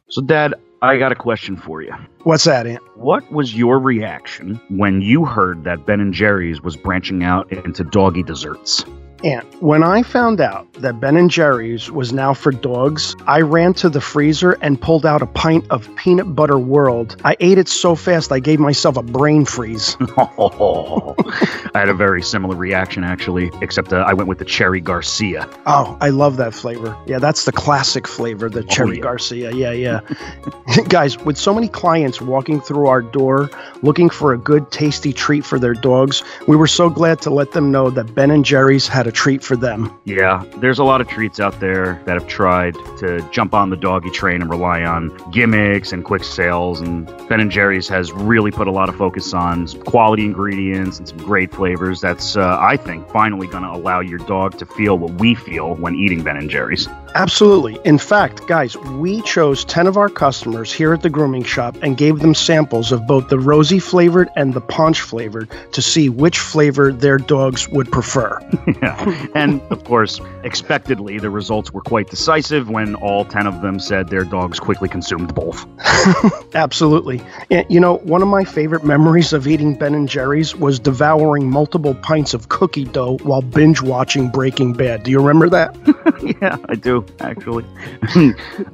So, 0.08 0.22
Dad, 0.22 0.54
I 0.82 0.96
got 0.96 1.12
a 1.12 1.14
question 1.14 1.56
for 1.56 1.82
you. 1.82 1.92
What's 2.22 2.44
that, 2.44 2.66
Ant? 2.66 2.82
What 2.96 3.30
was 3.30 3.54
your 3.54 3.78
reaction 3.78 4.58
when 4.70 5.02
you 5.02 5.26
heard 5.26 5.64
that 5.64 5.84
Ben 5.84 6.00
and 6.00 6.14
Jerry's 6.14 6.62
was 6.62 6.74
branching 6.74 7.22
out 7.22 7.52
into 7.52 7.84
doggy 7.84 8.22
desserts? 8.22 8.84
And 9.22 9.42
when 9.60 9.82
I 9.82 10.02
found 10.02 10.40
out 10.40 10.72
that 10.74 10.98
Ben 10.98 11.16
and 11.16 11.30
Jerry's 11.30 11.90
was 11.90 12.12
now 12.12 12.32
for 12.32 12.52
dogs, 12.52 13.14
I 13.26 13.42
ran 13.42 13.74
to 13.74 13.90
the 13.90 14.00
freezer 14.00 14.52
and 14.62 14.80
pulled 14.80 15.04
out 15.04 15.20
a 15.20 15.26
pint 15.26 15.66
of 15.70 15.94
peanut 15.96 16.34
butter 16.34 16.58
world. 16.58 17.16
I 17.24 17.36
ate 17.40 17.58
it 17.58 17.68
so 17.68 17.94
fast 17.94 18.32
I 18.32 18.40
gave 18.40 18.60
myself 18.60 18.96
a 18.96 19.02
brain 19.02 19.44
freeze. 19.44 19.96
I 20.18 21.70
had 21.74 21.88
a 21.90 21.94
very 21.94 22.22
similar 22.22 22.56
reaction, 22.56 23.04
actually, 23.04 23.50
except 23.60 23.92
uh, 23.92 23.98
I 23.98 24.14
went 24.14 24.28
with 24.28 24.38
the 24.38 24.44
Cherry 24.44 24.80
Garcia. 24.80 25.48
Oh, 25.66 25.98
I 26.00 26.08
love 26.08 26.38
that 26.38 26.54
flavor. 26.54 26.96
Yeah, 27.06 27.18
that's 27.18 27.44
the 27.44 27.52
classic 27.52 28.08
flavor, 28.08 28.48
the 28.48 28.64
cherry 28.64 28.96
yeah. 28.96 29.02
Garcia. 29.02 29.52
Yeah, 29.52 29.72
yeah. 29.72 30.00
Guys, 30.88 31.18
with 31.18 31.36
so 31.36 31.52
many 31.52 31.68
clients 31.68 32.20
walking 32.20 32.60
through 32.60 32.86
our 32.86 33.02
door 33.02 33.50
looking 33.82 34.08
for 34.08 34.32
a 34.32 34.38
good, 34.38 34.70
tasty 34.70 35.12
treat 35.12 35.44
for 35.44 35.58
their 35.58 35.74
dogs, 35.74 36.22
we 36.46 36.56
were 36.56 36.66
so 36.66 36.88
glad 36.88 37.20
to 37.22 37.30
let 37.30 37.52
them 37.52 37.70
know 37.70 37.90
that 37.90 38.14
Ben 38.14 38.30
and 38.30 38.44
Jerry's 38.44 38.88
had 38.88 39.06
a 39.06 39.09
a 39.10 39.12
treat 39.12 39.42
for 39.42 39.56
them. 39.56 39.92
Yeah, 40.04 40.44
there's 40.58 40.78
a 40.78 40.84
lot 40.84 41.00
of 41.00 41.08
treats 41.08 41.40
out 41.40 41.58
there 41.58 42.00
that 42.06 42.14
have 42.14 42.28
tried 42.28 42.74
to 42.98 43.28
jump 43.32 43.54
on 43.54 43.68
the 43.68 43.76
doggy 43.76 44.10
train 44.10 44.40
and 44.40 44.48
rely 44.48 44.84
on 44.84 45.08
gimmicks 45.32 45.92
and 45.92 46.04
quick 46.04 46.22
sales. 46.22 46.80
And 46.80 47.06
Ben 47.28 47.40
and 47.40 47.50
Jerry's 47.50 47.88
has 47.88 48.12
really 48.12 48.52
put 48.52 48.68
a 48.68 48.70
lot 48.70 48.88
of 48.88 48.94
focus 48.94 49.34
on 49.34 49.66
quality 49.80 50.24
ingredients 50.24 50.98
and 50.98 51.08
some 51.08 51.18
great 51.18 51.52
flavors. 51.52 52.00
That's, 52.00 52.36
uh, 52.36 52.56
I 52.60 52.76
think, 52.76 53.10
finally 53.10 53.48
going 53.48 53.64
to 53.64 53.70
allow 53.70 53.98
your 53.98 54.18
dog 54.20 54.58
to 54.58 54.66
feel 54.66 54.96
what 54.96 55.12
we 55.14 55.34
feel 55.34 55.74
when 55.74 55.96
eating 55.96 56.22
Ben 56.22 56.36
and 56.36 56.48
Jerry's. 56.48 56.88
Absolutely. 57.14 57.78
In 57.84 57.98
fact, 57.98 58.46
guys, 58.46 58.76
we 58.76 59.20
chose 59.22 59.64
10 59.64 59.88
of 59.88 59.96
our 59.96 60.08
customers 60.08 60.72
here 60.72 60.94
at 60.94 61.02
the 61.02 61.10
grooming 61.10 61.42
shop 61.42 61.76
and 61.82 61.96
gave 61.96 62.20
them 62.20 62.34
samples 62.34 62.92
of 62.92 63.06
both 63.08 63.28
the 63.28 63.38
Rosie 63.38 63.80
flavored 63.80 64.28
and 64.36 64.54
the 64.54 64.60
Pontch 64.60 65.00
flavored 65.00 65.50
to 65.72 65.82
see 65.82 66.08
which 66.08 66.38
flavor 66.38 66.92
their 66.92 67.18
dogs 67.18 67.68
would 67.70 67.90
prefer. 67.90 68.38
yeah. 68.82 68.99
And 69.34 69.60
of 69.70 69.84
course, 69.84 70.20
expectedly, 70.42 71.18
the 71.18 71.30
results 71.30 71.72
were 71.72 71.80
quite 71.80 72.10
decisive 72.10 72.68
when 72.68 72.94
all 72.96 73.24
10 73.24 73.46
of 73.46 73.62
them 73.62 73.78
said 73.78 74.08
their 74.08 74.24
dogs 74.24 74.58
quickly 74.58 74.88
consumed 74.88 75.34
both. 75.34 75.66
Absolutely. 76.54 77.22
And, 77.50 77.64
you 77.68 77.80
know, 77.80 77.98
one 77.98 78.22
of 78.22 78.28
my 78.28 78.44
favorite 78.44 78.84
memories 78.84 79.32
of 79.32 79.46
eating 79.46 79.74
Ben 79.74 79.94
and 79.94 80.08
Jerry's 80.08 80.54
was 80.56 80.78
devouring 80.80 81.48
multiple 81.48 81.94
pints 81.94 82.34
of 82.34 82.48
cookie 82.48 82.84
dough 82.84 83.18
while 83.22 83.42
binge 83.42 83.80
watching 83.82 84.28
Breaking 84.30 84.72
Bad. 84.72 85.04
Do 85.04 85.10
you 85.10 85.18
remember 85.18 85.48
that? 85.50 85.76
yeah, 86.42 86.56
I 86.68 86.74
do, 86.74 87.04
actually. 87.20 87.64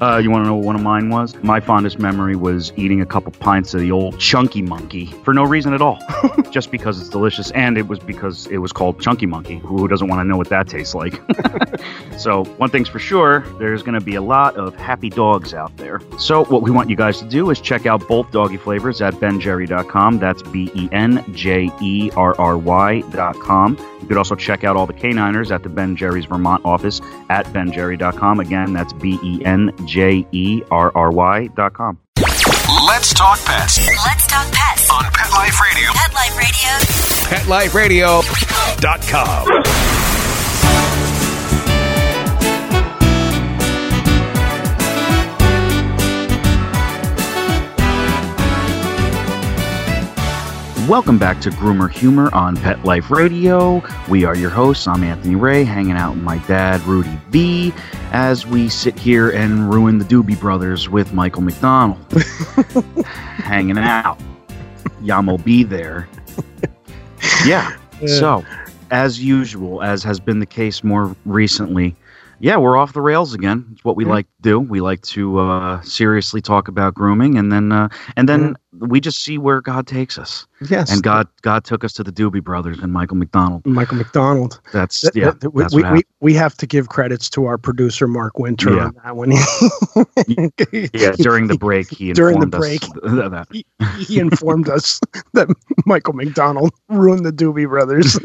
uh, 0.01 0.17
you 0.19 0.31
want 0.31 0.45
to 0.45 0.49
know 0.49 0.57
what 0.57 0.65
one 0.65 0.77
of 0.77 0.83
mine 0.83 1.11
was? 1.11 1.35
My 1.43 1.61
fondest 1.61 1.99
memory 1.99 2.37
was 2.37 2.73
eating 2.77 3.01
a 3.01 3.07
couple 3.07 3.33
pints 3.33 3.75
of 3.75 3.81
the 3.81 3.93
old 3.93 4.19
Chunky 4.19 4.63
Monkey 4.63 5.07
for 5.25 5.35
no 5.35 5.45
reason 5.45 5.75
at 5.75 5.83
all, 5.83 5.99
just 6.51 6.71
because 6.71 7.01
it's 7.01 7.11
delicious. 7.11 7.51
And 7.53 7.77
it 7.77 7.89
was 7.89 7.99
because 7.99 8.47
it 8.47 8.59
was 8.59 8.73
called 8.73 9.01
Chunky 9.01 9.27
Monkey. 9.27 9.59
Who 9.59 9.87
doesn't 9.89 10.09
want 10.09 10.16
to 10.25 10.29
know 10.29 10.37
what 10.37 10.49
that 10.51 10.69
tastes 10.69 10.95
like? 10.95 11.21
so, 12.19 12.45
one 12.57 12.71
thing's 12.71 12.89
for 12.89 12.99
sure 12.99 13.41
there's 13.59 13.83
going 13.83 13.99
to 13.99 14.05
be 14.05 14.15
a 14.15 14.23
lot 14.23 14.57
of 14.57 14.75
happy 14.77 15.11
dogs 15.11 15.55
out 15.55 15.77
there. 15.77 16.01
So, 16.19 16.45
what 16.47 16.63
we 16.63 16.71
want 16.71 16.91
you 16.91 16.97
guys 16.97 17.19
to 17.19 17.25
do 17.29 17.51
is 17.51 17.61
check 17.61 17.87
out 17.87 18.07
both 18.09 18.31
doggy 18.31 18.57
flavors 18.57 19.01
at 19.03 19.15
benjerry.com. 19.15 20.19
That's 20.19 20.43
B 20.43 20.71
E 20.75 20.89
N 20.93 21.25
J 21.35 21.71
E 21.81 22.11
R 22.17 22.35
R 22.39 22.59
Y.com. 22.59 23.77
You 24.01 24.07
could 24.07 24.17
also 24.19 24.35
check 24.35 24.65
out 24.65 24.77
all 24.77 24.87
the 24.87 24.95
K9ers 24.95 25.51
at 25.51 25.63
the 25.63 25.69
Ben 25.69 25.97
Jerry's 25.97 26.25
Vermont 26.27 26.65
office 26.65 27.01
at 27.29 27.47
benjerry.com. 27.47 28.41
Again, 28.41 28.73
that's 28.73 28.93
B 28.93 29.19
E 29.23 29.45
N 29.45 29.73
J 29.87 30.27
E 30.33 30.63
R 30.71 30.93
R 30.95 31.11
Y.com. 31.11 31.99
Let's 32.87 33.13
talk 33.15 33.39
pets 33.45 33.79
Let's 33.87 34.27
talk 34.27 34.51
pets. 34.53 34.89
on 34.91 35.05
Pet 35.13 35.31
Life 35.33 35.61
Radio. 35.61 35.91
Pet 35.93 36.15
Life 37.49 37.75
Radio. 37.75 38.21
PetLifeRadio.com. 38.23 40.06
Welcome 50.89 51.19
back 51.19 51.41
to 51.41 51.51
Groomer 51.51 51.91
Humor 51.91 52.33
on 52.33 52.57
Pet 52.57 52.85
Life 52.85 53.11
Radio. 53.11 53.83
We 54.09 54.25
are 54.25 54.37
your 54.37 54.51
hosts. 54.51 54.87
I'm 54.87 55.03
Anthony 55.03 55.35
Ray, 55.35 55.65
hanging 55.65 55.97
out 55.97 56.15
with 56.15 56.23
my 56.23 56.39
dad, 56.47 56.81
Rudy 56.83 57.19
V, 57.31 57.75
as 58.13 58.47
we 58.47 58.69
sit 58.69 58.97
here 58.97 59.31
and 59.31 59.69
ruin 59.69 59.99
the 59.99 60.05
Doobie 60.05 60.39
Brothers 60.39 60.89
with 60.89 61.13
Michael 61.13 61.43
McDonald. 61.43 61.99
hanging 63.05 63.79
out. 63.79 64.17
Yamo 65.03 65.43
be 65.45 65.65
there. 65.65 66.09
Yeah. 67.45 67.77
So, 68.07 68.45
as 68.93 69.21
usual, 69.21 69.83
as 69.83 70.05
has 70.05 70.21
been 70.21 70.39
the 70.39 70.47
case 70.47 70.85
more 70.85 71.17
recently, 71.25 71.97
yeah, 72.41 72.57
we're 72.57 72.77
off 72.77 72.93
the 72.93 73.01
rails 73.01 73.35
again. 73.35 73.67
It's 73.73 73.85
what 73.85 73.97
we 73.97 74.05
like 74.05 74.27
to 74.27 74.43
do. 74.43 74.61
We 74.61 74.81
like 74.81 75.03
to 75.03 75.39
uh, 75.39 75.81
seriously 75.83 76.41
talk 76.41 76.69
about 76.69 76.95
grooming, 76.95 77.39
and 77.39 77.51
then 77.51 77.73
uh, 77.73 77.89
and 78.17 78.29
then 78.29 78.57
we 78.79 79.01
just 79.01 79.23
see 79.25 79.39
where 79.39 79.61
God 79.63 79.87
takes 79.87 80.19
us. 80.19 80.47
Yes. 80.69 80.93
And 80.93 81.03
God 81.03 81.29
God 81.43 81.65
took 81.65 81.83
us 81.85 81.93
to 81.95 82.05
the 82.05 82.13
Doobie 82.13 82.43
Brothers 82.43 82.79
and 82.79 82.93
Michael 82.93 83.17
McDonald. 83.17 83.65
Michael 83.67 83.97
McDonald. 83.99 84.61
That's 84.73 85.01
Th- 85.01 85.15
yeah. 85.15 85.33
th- 85.33 85.53
we, 85.53 85.63
that's 85.63 85.75
we, 85.75 85.83
we, 85.91 86.03
we 86.21 86.35
have 86.35 86.57
to 86.59 86.67
give 86.67 86.89
credits 86.89 87.29
to 87.31 87.47
our 87.47 87.57
producer 87.59 88.07
Mark 88.07 88.39
Winter 88.39 88.75
Yeah. 88.75 88.85
on 88.87 88.95
that 89.05 89.17
one. 89.17 89.33
yeah, 90.95 91.13
during 91.13 91.47
the 91.47 91.57
break, 91.59 91.89
he 91.91 92.13
During 92.13 92.41
the 92.41 92.47
break. 92.47 92.83
us 92.85 92.91
that. 93.03 93.47
he, 93.51 93.65
he 94.05 94.19
informed 94.19 94.69
us 94.69 95.01
that 95.35 95.49
Michael 95.87 96.15
McDonald 96.15 96.73
ruined 96.89 97.25
the 97.25 97.33
Doobie 97.33 97.69
Brothers. 97.69 98.19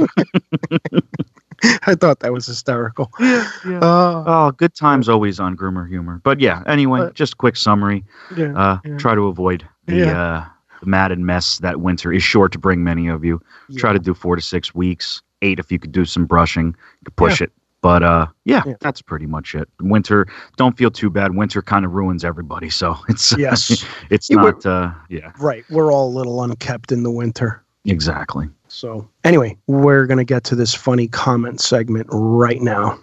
I 1.86 1.96
thought 1.96 2.20
that 2.22 2.34
was 2.34 2.46
hysterical. 2.48 3.12
Yeah, 3.20 3.50
yeah. 3.68 3.80
Uh, 3.80 4.24
Oh, 4.28 4.52
good 4.52 4.74
times 4.74 5.08
always 5.10 5.40
on 5.40 5.56
Groomer 5.56 5.88
Humor. 5.88 6.22
But 6.24 6.40
yeah, 6.40 6.64
anyway, 6.68 7.00
But- 7.02 7.14
just 7.16 7.38
quick 7.38 7.56
summary. 7.56 8.04
yeah. 8.36 8.54
Uh, 8.58 8.80
yeah. 8.86 8.98
Try 8.98 9.16
to 9.16 9.28
avoid 9.28 9.68
the, 9.86 10.10
uh, 10.16 10.46
the 10.80 10.86
mad 10.86 11.12
and 11.12 11.26
mess 11.26 11.58
that 11.60 11.80
winter 11.82 12.12
is 12.12 12.24
sure 12.24 12.48
to 12.50 12.58
bring 12.58 12.84
many 12.84 13.08
of 13.08 13.24
you. 13.24 13.42
Try 13.78 13.94
to 13.94 14.00
do 14.00 14.14
four 14.14 14.36
to 14.36 14.42
six 14.42 14.74
weeks, 14.74 15.22
eight 15.42 15.60
if 15.60 15.72
you 15.72 15.80
could 15.80 15.92
do 15.92 16.06
some 16.06 16.26
brushing, 16.26 16.68
you 16.68 17.06
could 17.06 17.16
push 17.16 17.42
it. 17.42 17.52
But 17.82 18.04
uh, 18.04 18.28
yeah, 18.46 18.62
Yeah. 18.66 18.74
that's 18.80 19.02
pretty 19.02 19.26
much 19.26 19.56
it. 19.56 19.68
Winter, 19.82 20.28
don't 20.56 20.78
feel 20.78 20.92
too 20.92 21.10
bad. 21.10 21.36
Winter 21.36 21.64
kind 21.64 21.84
of 21.84 21.94
ruins 21.94 22.24
everybody, 22.24 22.70
so 22.70 22.96
it's 23.10 23.36
Yes. 23.38 23.84
it's 24.12 24.30
not. 24.30 24.64
Uh, 24.66 24.92
yeah, 25.10 25.32
Right. 25.40 25.66
We're 25.70 25.92
all 25.92 26.08
a 26.10 26.14
little 26.16 26.44
unkept 26.44 26.92
in 26.92 27.02
the 27.04 27.10
winter. 27.12 27.64
exactly. 27.86 28.50
So, 28.74 29.06
anyway, 29.26 29.58
we're 29.68 30.08
going 30.08 30.18
to 30.18 30.24
get 30.24 30.46
to 30.46 30.56
this 30.56 30.74
funny 30.74 31.10
comment 31.10 31.60
segment 31.60 32.08
right 32.10 32.62
now. 32.62 32.98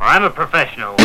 I'm 0.00 0.22
a 0.22 0.30
professional. 0.30 0.96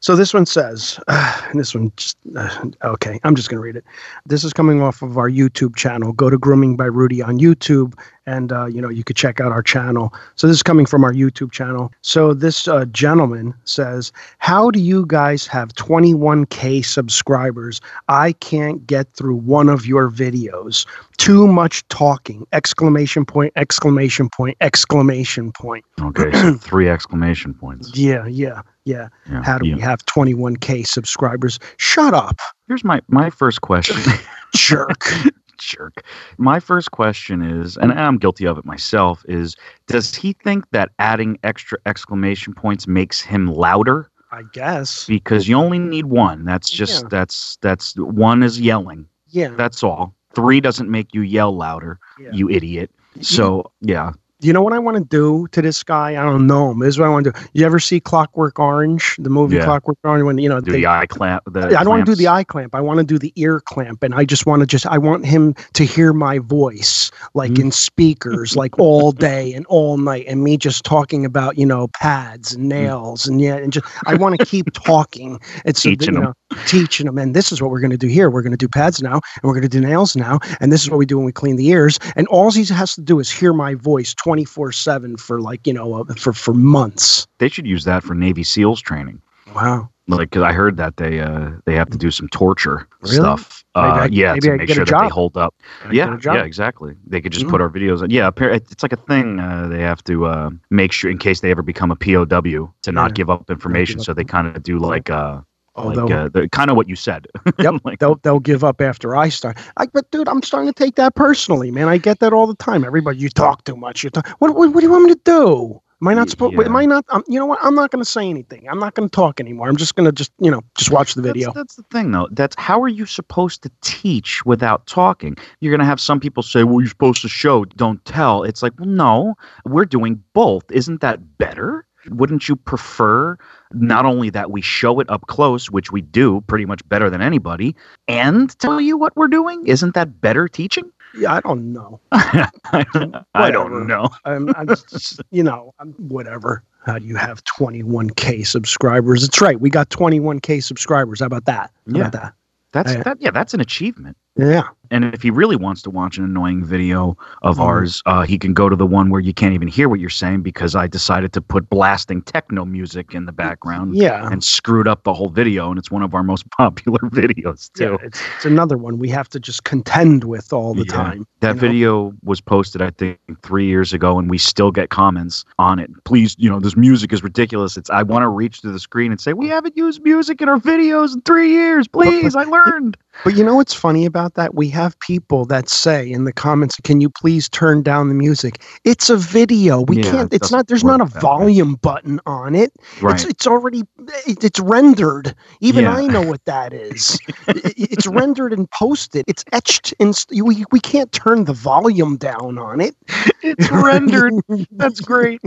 So 0.00 0.16
this 0.16 0.34
one 0.34 0.44
says, 0.46 0.98
and 1.08 1.60
this 1.60 1.76
one 1.76 1.92
just 1.96 2.18
uh, 2.36 2.64
okay. 2.84 3.20
I'm 3.22 3.36
just 3.36 3.50
going 3.50 3.58
to 3.58 3.62
read 3.62 3.76
it. 3.76 3.84
This 4.26 4.42
is 4.42 4.52
coming 4.52 4.82
off 4.82 5.00
of 5.00 5.16
our 5.16 5.30
YouTube 5.30 5.76
channel. 5.76 6.12
Go 6.12 6.28
to 6.28 6.36
Grooming 6.36 6.76
by 6.76 6.86
Rudy 6.86 7.22
on 7.22 7.38
YouTube, 7.38 7.96
and 8.26 8.52
uh, 8.52 8.66
you 8.66 8.80
know 8.80 8.88
you 8.88 9.04
could 9.04 9.16
check 9.16 9.40
out 9.40 9.52
our 9.52 9.62
channel. 9.62 10.12
So 10.36 10.46
this 10.46 10.56
is 10.56 10.62
coming 10.62 10.86
from 10.86 11.04
our 11.04 11.12
YouTube 11.12 11.52
channel. 11.52 11.92
So 12.02 12.34
this 12.34 12.68
uh, 12.68 12.84
gentleman 12.86 13.54
says, 13.64 14.12
"How 14.38 14.70
do 14.70 14.80
you 14.80 15.04
guys 15.06 15.46
have 15.46 15.74
21k 15.74 16.84
subscribers? 16.84 17.80
I 18.08 18.32
can't 18.32 18.86
get 18.86 19.12
through 19.12 19.36
one 19.36 19.68
of 19.68 19.86
your 19.86 20.10
videos. 20.10 20.86
Too 21.18 21.46
much 21.46 21.86
talking! 21.88 22.46
Exclamation 22.52 23.24
point! 23.24 23.52
Exclamation 23.56 24.28
point! 24.30 24.56
Exclamation 24.60 25.52
point! 25.52 25.84
Okay, 26.02 26.32
so 26.32 26.54
three 26.54 26.88
exclamation 26.90 27.54
points. 27.54 27.96
Yeah, 27.96 28.26
yeah, 28.26 28.62
yeah." 28.84 29.08
Yeah, 29.30 29.42
How 29.44 29.58
do 29.58 29.68
yeah. 29.68 29.76
we 29.76 29.80
have 29.80 30.04
21k 30.06 30.84
subscribers? 30.84 31.60
Shut 31.76 32.12
up, 32.12 32.40
Here's 32.66 32.84
my 32.84 33.00
my 33.08 33.30
first 33.30 33.60
question. 33.60 33.96
jerk. 34.54 35.04
jerk. 35.64 36.04
My 36.38 36.60
first 36.60 36.90
question 36.90 37.42
is, 37.42 37.76
and 37.76 37.92
I'm 37.92 38.18
guilty 38.18 38.46
of 38.46 38.58
it 38.58 38.64
myself, 38.64 39.24
is 39.28 39.56
does 39.86 40.14
he 40.14 40.32
think 40.32 40.70
that 40.70 40.90
adding 40.98 41.38
extra 41.42 41.78
exclamation 41.86 42.54
points 42.54 42.86
makes 42.86 43.20
him 43.20 43.46
louder? 43.46 44.10
I 44.30 44.42
guess. 44.52 45.06
Because 45.06 45.46
you 45.46 45.56
only 45.56 45.78
need 45.78 46.06
one. 46.06 46.44
That's 46.44 46.70
just 46.70 47.02
Yeah. 47.02 47.08
that's 47.10 47.58
that's 47.60 47.94
one 47.96 48.42
is 48.42 48.60
yelling. 48.60 49.06
Yeah. 49.28 49.48
That's 49.48 49.82
all. 49.82 50.14
Three 50.34 50.60
doesn't 50.60 50.90
make 50.90 51.12
you 51.14 51.20
yell 51.20 51.54
louder, 51.54 51.98
yeah. 52.18 52.30
you 52.32 52.48
idiot. 52.48 52.90
So 53.20 53.70
yeah 53.82 54.12
you 54.42 54.52
know 54.52 54.62
what 54.62 54.72
I 54.72 54.78
want 54.78 54.96
to 54.96 55.04
do 55.04 55.46
to 55.52 55.62
this 55.62 55.82
guy? 55.82 56.10
I 56.10 56.24
don't 56.24 56.46
know 56.46 56.70
him. 56.70 56.80
This 56.80 56.90
is 56.90 56.98
what 56.98 57.06
I 57.06 57.10
want 57.10 57.24
to 57.26 57.32
do. 57.32 57.40
You 57.52 57.64
ever 57.64 57.78
see 57.78 58.00
Clockwork 58.00 58.58
Orange, 58.58 59.16
the 59.18 59.30
movie 59.30 59.56
yeah. 59.56 59.64
Clockwork 59.64 59.98
Orange? 60.02 60.24
When 60.24 60.38
you 60.38 60.48
know 60.48 60.60
do 60.60 60.72
they, 60.72 60.78
the 60.78 60.86
eye 60.86 61.06
clamp. 61.06 61.44
The 61.46 61.60
I 61.60 61.62
don't 61.62 61.70
clamps. 61.70 61.88
want 61.88 62.06
to 62.06 62.12
do 62.12 62.16
the 62.16 62.28
eye 62.28 62.44
clamp. 62.44 62.74
I 62.74 62.80
want 62.80 62.98
to 62.98 63.04
do 63.04 63.18
the 63.18 63.32
ear 63.36 63.60
clamp, 63.60 64.02
and 64.02 64.14
I 64.14 64.24
just 64.24 64.44
want 64.44 64.60
to 64.60 64.66
just 64.66 64.86
I 64.86 64.98
want 64.98 65.24
him 65.24 65.54
to 65.74 65.84
hear 65.84 66.12
my 66.12 66.38
voice 66.38 67.10
like 67.34 67.52
mm. 67.52 67.60
in 67.60 67.70
speakers, 67.70 68.56
like 68.56 68.78
all 68.78 69.12
day 69.12 69.52
and 69.52 69.64
all 69.66 69.96
night, 69.96 70.24
and 70.26 70.42
me 70.42 70.56
just 70.56 70.84
talking 70.84 71.24
about 71.24 71.56
you 71.56 71.66
know 71.66 71.88
pads 71.88 72.52
and 72.52 72.64
mm. 72.64 72.68
nails 72.68 73.24
mm. 73.24 73.28
and 73.28 73.40
yeah, 73.40 73.56
and 73.56 73.72
just 73.72 73.86
I 74.06 74.14
want 74.14 74.38
to 74.38 74.44
keep 74.44 74.72
talking. 74.72 75.40
It's 75.64 75.82
teaching 75.82 76.14
them. 76.14 76.24
Know, 76.24 76.34
teaching 76.66 77.06
them, 77.06 77.16
and 77.16 77.34
this 77.36 77.52
is 77.52 77.62
what 77.62 77.70
we're 77.70 77.80
going 77.80 77.90
to 77.90 77.96
do 77.96 78.08
here. 78.08 78.28
We're 78.28 78.42
going 78.42 78.52
to 78.52 78.56
do 78.56 78.68
pads 78.68 79.00
now, 79.00 79.14
and 79.14 79.44
we're 79.44 79.54
going 79.54 79.62
to 79.62 79.68
do 79.68 79.80
nails 79.80 80.16
now, 80.16 80.40
and 80.60 80.72
this 80.72 80.82
is 80.82 80.90
what 80.90 80.98
we 80.98 81.06
do 81.06 81.16
when 81.16 81.26
we 81.26 81.32
clean 81.32 81.56
the 81.56 81.68
ears. 81.68 81.98
And 82.16 82.26
all 82.26 82.50
he 82.50 82.64
has 82.64 82.94
to 82.96 83.00
do 83.00 83.20
is 83.20 83.30
hear 83.30 83.52
my 83.52 83.74
voice 83.74 84.14
twice 84.14 84.31
24 84.32 84.72
7 84.72 85.18
for 85.18 85.42
like, 85.42 85.66
you 85.66 85.74
know, 85.74 86.00
uh, 86.00 86.14
for, 86.14 86.32
for 86.32 86.54
months. 86.54 87.26
They 87.36 87.50
should 87.50 87.66
use 87.66 87.84
that 87.84 88.02
for 88.02 88.14
Navy 88.14 88.42
SEALs 88.42 88.80
training. 88.80 89.20
Wow. 89.54 89.90
Like, 90.08 90.30
cause 90.30 90.42
I 90.42 90.52
heard 90.52 90.78
that 90.78 90.96
they 90.96 91.20
uh 91.20 91.50
they 91.66 91.74
have 91.74 91.90
to 91.90 91.98
do 91.98 92.10
some 92.10 92.28
torture 92.28 92.88
really? 93.02 93.16
stuff. 93.16 93.62
Uh, 93.74 93.78
I, 93.78 94.06
yeah, 94.06 94.34
to 94.34 94.52
I 94.52 94.56
make 94.56 94.70
sure 94.70 94.86
that 94.86 95.00
they 95.02 95.08
hold 95.08 95.36
up. 95.36 95.54
Yeah, 95.90 96.18
yeah, 96.24 96.44
exactly. 96.44 96.96
They 97.06 97.20
could 97.20 97.32
just 97.32 97.44
mm-hmm. 97.44 97.52
put 97.52 97.60
our 97.60 97.68
videos. 97.68 98.02
On. 98.02 98.08
Yeah, 98.08 98.30
it's 98.36 98.82
like 98.82 98.94
a 98.94 98.96
thing. 98.96 99.38
Uh, 99.38 99.68
they 99.68 99.80
have 99.80 100.02
to 100.04 100.24
uh, 100.24 100.50
make 100.70 100.92
sure 100.92 101.10
in 101.10 101.18
case 101.18 101.40
they 101.40 101.50
ever 101.50 101.62
become 101.62 101.90
a 101.90 101.96
POW 101.96 102.72
to 102.82 102.92
not 102.92 103.10
yeah. 103.10 103.14
give 103.14 103.28
up 103.28 103.50
information. 103.50 103.96
Give 103.96 104.00
up 104.00 104.06
so 104.06 104.14
they 104.14 104.24
kind 104.24 104.46
of 104.46 104.62
do 104.62 104.78
like 104.78 105.10
uh, 105.10 105.42
Oh, 105.74 105.88
like 105.88 106.10
uh, 106.10 106.46
kind 106.48 106.70
of 106.70 106.76
what 106.76 106.88
you 106.88 106.96
said. 106.96 107.26
Yep, 107.58 107.80
Like- 107.84 107.98
they'll 107.98 108.16
they'll 108.16 108.40
give 108.40 108.62
up 108.64 108.80
after 108.80 109.16
I 109.16 109.28
start. 109.28 109.56
I, 109.76 109.86
but 109.86 110.10
dude, 110.10 110.28
I'm 110.28 110.42
starting 110.42 110.72
to 110.72 110.74
take 110.84 110.96
that 110.96 111.14
personally, 111.14 111.70
man. 111.70 111.88
I 111.88 111.98
get 111.98 112.18
that 112.20 112.32
all 112.32 112.46
the 112.46 112.56
time. 112.56 112.84
Everybody, 112.84 113.18
you 113.18 113.28
talk 113.28 113.64
too 113.64 113.76
much. 113.76 114.04
You 114.04 114.10
talk. 114.10 114.28
What 114.38 114.54
what, 114.54 114.72
what 114.72 114.80
do 114.80 114.86
you 114.86 114.92
want 114.92 115.04
me 115.04 115.14
to 115.14 115.20
do? 115.24 115.80
Am 116.02 116.08
I 116.08 116.14
not 116.14 116.28
supposed? 116.30 116.54
yeah. 116.54 116.64
Am 116.64 116.74
I 116.74 116.84
not? 116.84 117.04
Um, 117.10 117.22
you 117.28 117.38
know 117.38 117.46
what? 117.46 117.60
I'm 117.62 117.76
not 117.76 117.92
going 117.92 118.02
to 118.04 118.10
say 118.10 118.28
anything. 118.28 118.68
I'm 118.68 118.80
not 118.80 118.94
going 118.94 119.08
to 119.08 119.14
talk 119.14 119.38
anymore. 119.38 119.68
I'm 119.68 119.76
just 119.76 119.94
going 119.94 120.04
to 120.06 120.10
just 120.10 120.32
you 120.40 120.50
know 120.50 120.60
just 120.76 120.90
watch 120.90 121.14
the 121.14 121.22
video. 121.22 121.52
That's, 121.52 121.54
that's 121.56 121.76
the 121.76 121.84
thing, 121.84 122.10
though. 122.10 122.28
That's 122.32 122.56
how 122.58 122.82
are 122.82 122.88
you 122.88 123.06
supposed 123.06 123.62
to 123.62 123.70
teach 123.82 124.44
without 124.44 124.84
talking? 124.86 125.36
You're 125.60 125.70
going 125.70 125.78
to 125.78 125.86
have 125.86 126.00
some 126.00 126.18
people 126.18 126.42
say, 126.42 126.64
"Well, 126.64 126.80
you're 126.80 126.88
supposed 126.88 127.22
to 127.22 127.28
show, 127.28 127.64
don't 127.66 128.04
tell." 128.04 128.42
It's 128.42 128.64
like, 128.64 128.72
well, 128.80 128.88
no, 128.88 129.34
we're 129.64 129.84
doing 129.84 130.20
both. 130.32 130.64
Isn't 130.72 131.02
that 131.02 131.38
better? 131.38 131.86
Wouldn't 132.08 132.48
you 132.48 132.56
prefer 132.56 133.38
not 133.74 134.04
only 134.04 134.30
that 134.30 134.50
we 134.50 134.60
show 134.60 135.00
it 135.00 135.08
up 135.10 135.26
close, 135.26 135.70
which 135.70 135.92
we 135.92 136.00
do 136.00 136.40
pretty 136.42 136.64
much 136.64 136.86
better 136.88 137.08
than 137.10 137.20
anybody, 137.22 137.74
and 138.08 138.56
tell 138.58 138.80
you 138.80 138.96
what 138.96 139.16
we're 139.16 139.28
doing? 139.28 139.66
Isn't 139.66 139.94
that 139.94 140.20
better 140.20 140.48
teaching? 140.48 140.90
Yeah, 141.14 141.34
I 141.34 141.40
don't 141.40 141.72
know. 141.72 142.00
I 142.12 143.50
don't 143.50 143.86
know. 143.86 144.08
I'm, 144.24 144.48
I'm 144.56 144.66
just, 144.68 145.20
you 145.30 145.42
know, 145.42 145.74
I'm, 145.78 145.92
whatever. 145.92 146.62
How 146.86 146.98
do 146.98 147.04
you 147.06 147.16
have 147.16 147.44
21k 147.44 148.46
subscribers? 148.46 149.22
It's 149.22 149.40
right. 149.40 149.60
We 149.60 149.70
got 149.70 149.90
21k 149.90 150.62
subscribers. 150.62 151.20
How 151.20 151.26
about 151.26 151.44
that? 151.44 151.70
How 151.90 151.92
Yeah. 151.98 152.00
about 152.08 152.12
that? 152.12 152.34
That's 152.72 152.92
I- 152.92 153.02
that. 153.02 153.18
Yeah, 153.20 153.30
that's 153.30 153.52
an 153.54 153.60
achievement. 153.60 154.16
Yeah. 154.36 154.62
And 154.92 155.06
if 155.06 155.22
he 155.22 155.30
really 155.30 155.56
wants 155.56 155.80
to 155.82 155.90
watch 155.90 156.18
an 156.18 156.24
annoying 156.24 156.62
video 156.64 157.16
of 157.40 157.56
Mhm. 157.56 157.64
ours, 157.64 158.02
uh, 158.04 158.22
he 158.22 158.38
can 158.38 158.52
go 158.52 158.68
to 158.68 158.76
the 158.76 158.86
one 158.86 159.08
where 159.08 159.22
you 159.22 159.32
can't 159.32 159.54
even 159.54 159.66
hear 159.66 159.88
what 159.88 159.98
you're 160.00 160.10
saying 160.10 160.42
because 160.42 160.76
I 160.76 160.86
decided 160.86 161.32
to 161.32 161.40
put 161.40 161.70
blasting 161.70 162.20
techno 162.20 162.66
music 162.66 163.14
in 163.14 163.24
the 163.24 163.32
background 163.32 163.96
Yeah. 163.96 164.28
and 164.30 164.44
screwed 164.44 164.86
up 164.86 165.04
the 165.04 165.14
whole 165.14 165.30
video. 165.30 165.70
And 165.70 165.78
it's 165.78 165.90
one 165.90 166.02
of 166.02 166.14
our 166.14 166.22
most 166.22 166.44
popular 166.58 166.98
videos 167.08 167.72
too. 167.72 167.96
Yeah, 168.00 168.06
it's, 168.06 168.20
it's 168.36 168.44
another 168.44 168.76
one 168.76 168.98
we 168.98 169.08
have 169.08 169.30
to 169.30 169.40
just 169.40 169.64
contend 169.64 170.24
with 170.24 170.52
all 170.52 170.74
the 170.74 170.84
Yeah. 170.84 170.92
time. 170.92 171.26
That 171.40 171.48
you 171.48 171.54
know? 171.54 171.60
video 171.60 172.14
was 172.22 172.40
posted, 172.42 172.82
I 172.82 172.90
think, 172.90 173.18
three 173.42 173.64
years 173.66 173.94
ago, 173.94 174.18
and 174.18 174.28
we 174.30 174.36
still 174.36 174.70
get 174.70 174.90
comments 174.90 175.46
on 175.58 175.78
it. 175.78 175.90
Please, 176.04 176.36
you 176.38 176.50
know, 176.50 176.60
this 176.60 176.76
music 176.76 177.14
is 177.14 177.22
ridiculous. 177.22 177.78
It's 177.78 177.88
I 177.88 178.02
want 178.02 178.24
to 178.24 178.28
reach 178.28 178.60
through 178.60 178.72
the 178.72 178.78
screen 178.78 179.10
and 179.10 179.18
say, 179.20 179.32
we 179.32 179.48
haven't 179.48 179.74
used 179.76 180.02
music 180.04 180.42
in 180.42 180.50
our 180.50 180.58
videos 180.58 181.14
in 181.14 181.22
three 181.22 181.50
years. 181.50 181.88
Please, 181.88 182.36
I 182.36 182.44
learned. 182.56 182.98
But 183.24 183.36
you 183.36 183.44
know 183.44 183.54
what's 183.56 183.74
funny 183.74 184.04
about 184.06 184.34
that? 184.34 184.54
We 184.54 184.68
have 184.70 184.81
people 185.00 185.44
that 185.46 185.68
say 185.68 186.10
in 186.10 186.24
the 186.24 186.32
comments, 186.32 186.76
"Can 186.84 187.00
you 187.00 187.10
please 187.10 187.48
turn 187.48 187.82
down 187.82 188.08
the 188.08 188.14
music?" 188.14 188.62
It's 188.84 189.10
a 189.10 189.16
video. 189.16 189.82
We 189.82 189.96
Yeah, 189.96 190.02
can't. 190.02 190.32
It's 190.32 190.50
not. 190.50 190.68
There's 190.68 190.84
doesn't 190.84 191.00
a 191.02 191.06
that 191.14 191.32
way. 191.38 191.46
volume 191.46 191.74
button 191.76 192.20
on 192.26 192.54
it. 192.54 192.72
Right. 193.00 193.14
It's 193.14 193.24
it's 193.24 193.46
already 193.46 193.84
it, 194.26 194.44
it's 194.44 194.60
rendered. 194.60 195.34
Even 195.60 195.84
Yeah. 195.84 195.94
I 195.96 196.06
know 196.06 196.22
what 196.22 196.44
that 196.46 196.72
is. 196.72 197.18
It's 197.48 198.06
rendered 198.06 198.52
and 198.52 198.70
posted. 198.70 199.24
It's 199.28 199.44
etched 199.52 199.94
in. 199.98 200.12
We 200.44 200.64
we 200.72 200.80
can't 200.80 201.12
turn 201.12 201.44
the 201.44 201.52
volume 201.54 202.16
down 202.16 202.58
on 202.58 202.80
it. 202.80 202.96
It's 203.42 203.70
rendered. 203.70 204.34
That's 204.72 205.00
great. 205.00 205.40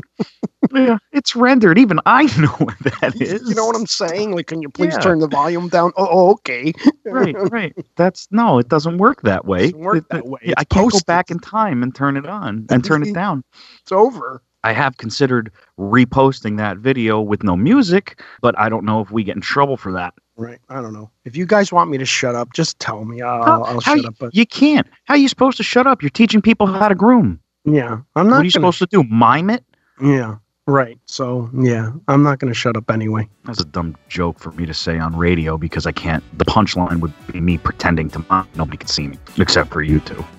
Yeah, 0.73 0.97
it's 1.11 1.35
rendered. 1.35 1.77
Even 1.77 1.99
I 2.05 2.23
know 2.39 2.47
what 2.47 2.77
that 2.79 3.19
is. 3.21 3.47
You 3.47 3.55
know 3.55 3.65
what 3.65 3.75
I'm 3.75 3.85
saying? 3.87 4.33
Like, 4.35 4.47
can 4.47 4.61
you 4.61 4.69
please 4.69 4.93
Yeah. 4.93 4.99
turn 4.99 5.19
the 5.19 5.27
volume 5.27 5.69
down? 5.69 5.91
Oh, 5.97 6.07
oh, 6.09 6.31
okay. 6.33 6.73
right, 7.05 7.35
right. 7.51 7.73
That's 7.95 8.27
no, 8.31 8.57
it 8.59 8.69
doesn't 8.69 8.97
work 8.97 9.21
that 9.23 9.45
way. 9.45 9.71
Doesn't 9.71 9.79
work 9.79 9.97
It- 9.97 10.09
that 10.09 10.27
way. 10.27 10.39
yeah, 10.43 10.53
I 10.57 10.61
It's 10.61 10.73
can't 10.73 10.91
go 10.91 10.99
back 11.07 11.29
in 11.31 11.39
time 11.39 11.83
and 11.83 11.93
turn 11.93 12.17
it 12.17 12.25
on 12.25 12.65
and 12.69 12.83
turn 12.83 13.03
it 13.03 13.13
down. 13.13 13.43
It's 13.81 13.91
over. 13.91 14.41
I 14.63 14.73
have 14.73 14.97
considered 14.97 15.51
reposting 15.79 16.57
that 16.57 16.77
video 16.77 17.21
with 17.21 17.43
no 17.43 17.55
music, 17.55 18.23
but 18.41 18.57
I 18.57 18.67
don't 18.67 18.83
know 18.83 18.99
if 18.99 19.11
we 19.11 19.23
get 19.23 19.35
in 19.35 19.41
trouble 19.41 19.77
for 19.77 19.91
that. 19.91 20.15
Right. 20.37 20.57
I 20.69 20.81
don't 20.81 20.91
know. 20.91 21.11
If 21.23 21.37
you 21.37 21.45
guys 21.45 21.71
want 21.71 21.91
me 21.91 21.99
to 21.99 22.05
shut 22.05 22.33
up, 22.33 22.51
just 22.53 22.79
tell 22.79 23.05
me. 23.05 23.21
I'll, 23.21 23.43
How- 23.43 23.61
I'll 23.61 23.73
how 23.75 23.79
shut 23.95 23.97
you, 24.01 24.07
up. 24.07 24.15
But 24.19 24.35
you 24.35 24.45
can't. 24.45 24.87
How 25.03 25.13
are 25.13 25.17
you 25.17 25.27
supposed 25.29 25.57
to 25.57 25.63
shut 25.63 25.85
up? 25.85 26.01
You're 26.01 26.09
teaching 26.09 26.41
people 26.41 26.65
how 26.67 26.87
to 26.87 26.95
groom. 26.95 27.39
yeah, 27.63 27.99
I'm 28.15 28.27
not. 28.27 28.37
What 28.37 28.41
are 28.41 28.43
you 28.43 28.51
gonna 28.51 28.51
supposed 28.51 28.79
to 28.79 28.87
do? 28.87 29.03
Mime 29.03 29.51
it? 29.51 29.63
Yeah. 30.01 30.37
Right. 30.67 30.97
So 31.05 31.49
yeah, 31.53 31.91
I'm 32.07 32.23
not 32.23 32.39
going 32.39 32.51
to 32.51 32.57
shut 32.57 32.75
up 32.75 32.89
anyway. 32.89 33.29
That's 33.43 33.61
a 33.61 33.65
dumb 33.65 33.95
joke 34.09 34.39
for 34.39 34.51
me 34.53 34.65
to 34.65 34.73
say 34.73 34.97
on 34.97 35.15
radio 35.15 35.57
because 35.57 35.85
I 35.85 35.91
can't. 35.91 36.23
The 36.39 36.45
punchline 36.45 37.01
would 37.01 37.13
be 37.31 37.39
me 37.39 37.57
pretending 37.59 38.09
to 38.11 38.25
mime. 38.29 38.47
Nobody 38.55 38.77
can 38.77 38.87
see 38.87 39.07
me 39.07 39.19
except 39.37 39.71
for 39.71 39.81
you 39.81 39.99
two. 39.99 40.23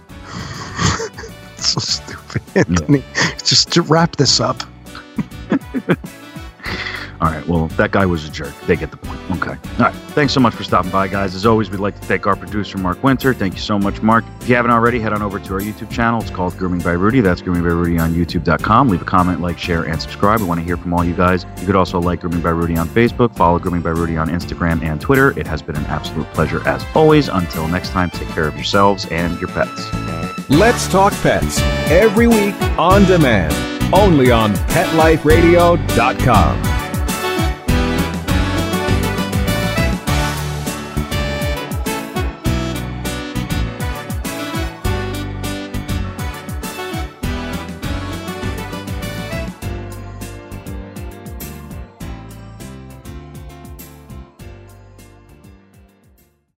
So 1.59 1.81
stupid, 1.81 2.43
Anthony. 2.55 3.03
Just 3.39 3.73
to 3.73 3.83
wrap 3.83 4.17
this 4.17 4.41
up. 4.41 4.63
All 7.21 7.31
right. 7.31 7.47
Well, 7.49 7.69
that 7.69 7.93
guy 7.93 8.05
was 8.05 8.27
a 8.27 8.31
jerk. 8.31 8.55
They 8.67 8.77
get 8.77 8.91
the 8.91 8.99
point. 8.99 9.16
Okay. 9.33 9.51
All 9.51 9.79
right. 9.79 9.95
Thanks 10.15 10.33
so 10.33 10.41
much 10.41 10.55
for 10.55 10.63
stopping 10.63 10.91
by, 10.91 11.09
guys. 11.09 11.35
As 11.35 11.47
always, 11.47 11.71
we'd 11.71 11.81
like 11.81 11.99
to 12.01 12.07
thank 12.07 12.27
our 12.27 12.37
producer, 12.37 12.79
Mark 12.79 13.03
Winter. 13.03 13.35
Thank 13.35 13.55
you 13.55 13.61
so 13.61 13.79
much, 13.79 14.01
Mark. 14.01 14.25
If 14.41 14.49
you 14.49 14.55
haven't 14.55 14.71
already, 14.71 15.01
head 15.01 15.13
on 15.13 15.21
over 15.21 15.39
to 15.41 15.55
our 15.55 15.61
YouTube 15.61 15.91
channel. 15.91 16.21
It's 16.21 16.31
called 16.31 16.57
Grooming 16.57 16.81
by 16.81 16.93
Rudy. 16.93 17.21
That's 17.21 17.43
Grooming 17.43 17.63
by 17.63 17.71
Rudy 17.71 17.99
on 17.99 18.15
YouTube.com. 18.15 18.89
Leave 18.89 19.03
a 19.03 19.05
comment, 19.05 19.41
like, 19.41 19.59
share, 19.59 19.83
and 19.85 20.01
subscribe. 20.01 20.41
We 20.41 20.47
want 20.47 20.61
to 20.61 20.65
hear 20.65 20.77
from 20.77 20.95
all 20.95 21.05
you 21.05 21.15
guys. 21.15 21.45
You 21.59 21.67
could 21.67 21.77
also 21.77 22.01
like 22.01 22.21
Grooming 22.21 22.41
by 22.41 22.51
Rudy 22.51 22.77
on 22.77 22.89
Facebook, 22.89 23.35
follow 23.35 23.59
Grooming 23.59 23.83
by 23.83 23.91
Rudy 23.91 24.17
on 24.17 24.29
Instagram 24.29 24.83
and 24.83 25.01
Twitter. 25.01 25.37
It 25.39 25.47
has 25.47 25.61
been 25.61 25.77
an 25.77 25.85
absolute 25.87 26.27
pleasure 26.33 26.67
as 26.69 26.85
always. 26.95 27.29
Until 27.29 27.67
next 27.69 27.91
time, 27.91 28.11
take 28.11 28.29
care 28.29 28.47
of 28.47 28.55
yourselves 28.55 29.07
and 29.11 29.39
your 29.41 29.49
pets. 29.49 29.91
Let's 30.49 30.87
Talk 30.87 31.13
Pets 31.15 31.59
every 31.91 32.29
week 32.29 32.55
on 32.79 33.05
demand, 33.07 33.53
only 33.93 34.31
on 34.31 34.55
PetLifeRadio.com. 34.55 36.76